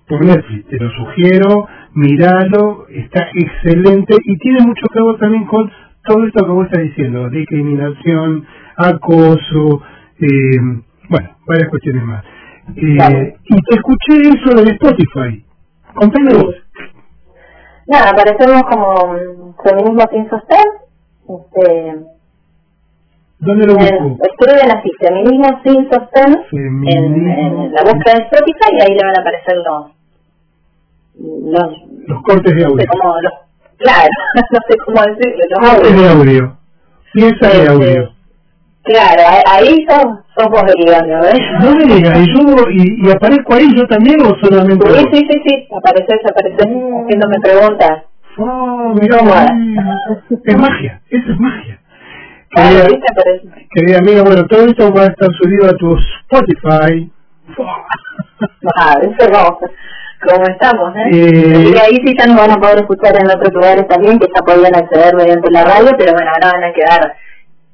por 0.07 0.25
Netflix, 0.25 0.67
te 0.67 0.77
lo 0.77 0.89
sugiero, 0.89 1.67
miralo, 1.93 2.87
está 2.89 3.27
excelente 3.35 4.15
y 4.25 4.37
tiene 4.37 4.59
mucho 4.65 4.87
que 4.91 5.01
ver 5.01 5.17
también 5.19 5.45
con 5.45 5.71
todo 6.03 6.25
esto 6.25 6.45
que 6.45 6.51
vos 6.51 6.65
estás 6.65 6.83
diciendo, 6.83 7.29
discriminación, 7.29 8.45
acoso, 8.75 9.83
eh, 10.19 10.57
bueno, 11.09 11.29
varias 11.47 11.69
cuestiones 11.69 12.03
más. 12.03 12.23
Eh, 12.75 13.35
Y 13.45 13.55
te 13.61 13.75
escuché 13.75 14.21
eso 14.29 14.63
de 14.63 14.71
Spotify. 14.71 15.45
Contame 15.93 16.33
vos. 16.33 16.55
Nada, 17.87 18.09
aparecemos 18.11 18.63
como 18.63 19.53
Feminismo 19.63 20.01
sin 20.11 20.29
sostén. 20.29 20.65
Este, 21.27 21.95
¿Dónde 23.39 23.67
lo 23.67 23.73
busco? 23.75 24.17
escriben 24.23 24.71
así, 24.77 24.89
Feminismo 24.99 25.61
sin 25.63 25.89
sostén, 25.89 26.33
en, 26.33 26.45
Feminismo. 26.49 27.63
en 27.65 27.73
la 27.73 27.81
búsqueda 27.83 28.13
de 28.15 28.23
Spotify 28.23 28.69
y 28.71 28.81
ahí 28.81 28.95
le 28.97 29.03
van 29.03 29.17
a 29.17 29.21
aparecer 29.21 29.57
los... 29.57 29.91
los 31.51 32.07
Los 32.07 32.23
cortes 32.23 32.55
de 32.55 32.61
no 32.63 32.69
sé 32.69 32.73
audio. 32.73 32.85
cómo, 32.91 33.15
los, 33.21 33.33
claro, 33.77 34.09
no 34.51 34.59
sé 34.67 34.77
cómo 34.85 35.01
decirlo, 35.01 35.43
los 35.49 35.69
Cortes 35.69 35.95
de 36.01 36.09
audio. 36.09 36.57
Pieza 37.13 37.47
de 37.49 37.57
Este, 37.57 37.69
audio. 37.69 38.09
Claro, 38.83 39.21
ahí- 39.49 39.85
sos, 39.89 40.05
sos 40.35 40.47
vos 40.49 40.63
derivando, 40.67 41.19
¿ves? 41.21 41.39
No 41.61 41.71
me 41.75 41.85
digas, 41.95 42.19
¿y, 42.19 42.25
yo, 42.33 42.69
y, 42.69 43.07
y 43.07 43.11
aparezco 43.11 43.53
ahí 43.53 43.67
yo 43.75 43.85
también 43.87 44.17
o 44.21 44.35
solamente 44.43 44.85
Sí, 44.89 44.93
vos? 45.05 45.09
sí, 45.13 45.27
sí, 45.29 45.41
sí, 45.45 45.67
apareces, 45.73 46.19
apareces 46.29 46.67
haciéndome 46.67 47.39
preguntas. 47.41 48.03
Oh, 48.37 48.93
Tómala. 49.09 49.55
es 50.45 50.57
magia, 50.57 51.01
eso 51.09 51.31
es 51.31 51.39
magia. 51.39 51.79
Claro, 52.49 52.87
Querida, 53.73 53.97
amiga, 53.99 54.23
bueno, 54.23 54.45
todo 54.47 54.65
esto 54.65 54.93
va 54.93 55.03
a 55.03 55.07
estar 55.07 55.29
subido 55.41 55.65
a 55.69 55.73
tu 55.73 55.95
Spotify. 55.97 57.09
Ah, 58.75 58.95
eso 59.01 59.29
no, 59.31 59.57
como 60.25 60.45
estamos, 60.47 60.95
¿eh? 60.95 61.09
Eh, 61.11 61.71
y 61.73 61.77
ahí 61.77 61.97
sí 62.05 62.13
ya 62.17 62.25
nos 62.27 62.37
van 62.37 62.51
a 62.51 62.57
poder 62.59 62.79
escuchar 62.79 63.15
en 63.19 63.27
otros 63.27 63.53
lugares 63.53 63.87
también, 63.87 64.19
que 64.19 64.27
ya 64.33 64.41
podían 64.41 64.75
acceder 64.75 65.15
mediante 65.15 65.51
la 65.51 65.63
radio, 65.63 65.91
pero 65.97 66.13
bueno, 66.13 66.29
ahora 66.31 66.51
van 66.53 66.63
a 66.69 66.73
quedar 66.73 67.15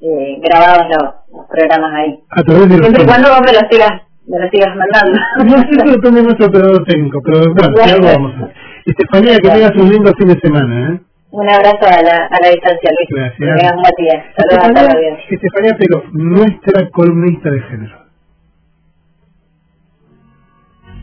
eh, 0.01 0.39
grabados 0.41 0.87
los, 0.89 1.03
los 1.33 1.45
programas 1.47 1.91
ahí. 1.93 2.19
A 2.29 2.43
través 2.43 2.69
de 2.69 2.77
los 2.77 2.85
Siempre 2.87 3.03
y 3.03 3.07
cuando 3.07 3.29
vos 3.29 3.41
me 3.41 3.53
los 3.53 3.65
sigas, 3.69 3.93
me 4.27 4.39
los 4.39 4.49
sigas 4.51 4.75
mandando. 4.75 5.19
No 5.43 5.57
sé 5.57 5.67
si 5.69 5.87
lo 5.87 6.01
tome 6.01 6.23
nuestro 6.23 6.47
operador 6.47 6.83
técnico, 6.85 7.21
pero 7.23 7.53
bueno, 7.53 7.75
ya 7.85 7.97
lo 7.97 8.05
vamos 8.07 8.33
a 8.33 8.45
hacer. 8.45 8.55
Estefanía, 8.85 9.37
que 9.37 9.49
tengas 9.49 9.75
un 9.75 9.89
lindo 9.89 10.11
fin 10.17 10.27
de 10.29 10.39
semana, 10.39 10.89
¿eh? 10.89 10.99
Un 11.31 11.47
abrazo 11.47 11.85
a 11.85 12.01
la, 12.01 12.25
a 12.25 12.37
la 12.41 12.49
distancia, 12.49 12.89
Luis. 12.89 13.09
Gracias. 13.09 13.37
Que 13.37 13.45
tengas 13.45 13.75
un 13.75 13.81
buen 13.83 13.93
día. 13.97 14.25
Saludos 14.35 14.65
a 14.65 14.73
toda 14.73 14.83
la 14.83 15.17
Estefanía, 15.29 15.77
Peló, 15.77 16.03
nuestra 16.13 16.89
columnista 16.89 17.49
de 17.51 17.61
género. 17.61 17.99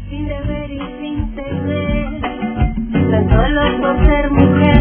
sin 0.09 0.29
deber 0.29 0.71
y 0.71 0.79
sin 0.79 1.35
temer, 1.35 2.21
tan 3.11 3.29
solo 3.29 3.81
por 3.81 4.07
ser 4.07 4.31
mujer. 4.31 4.77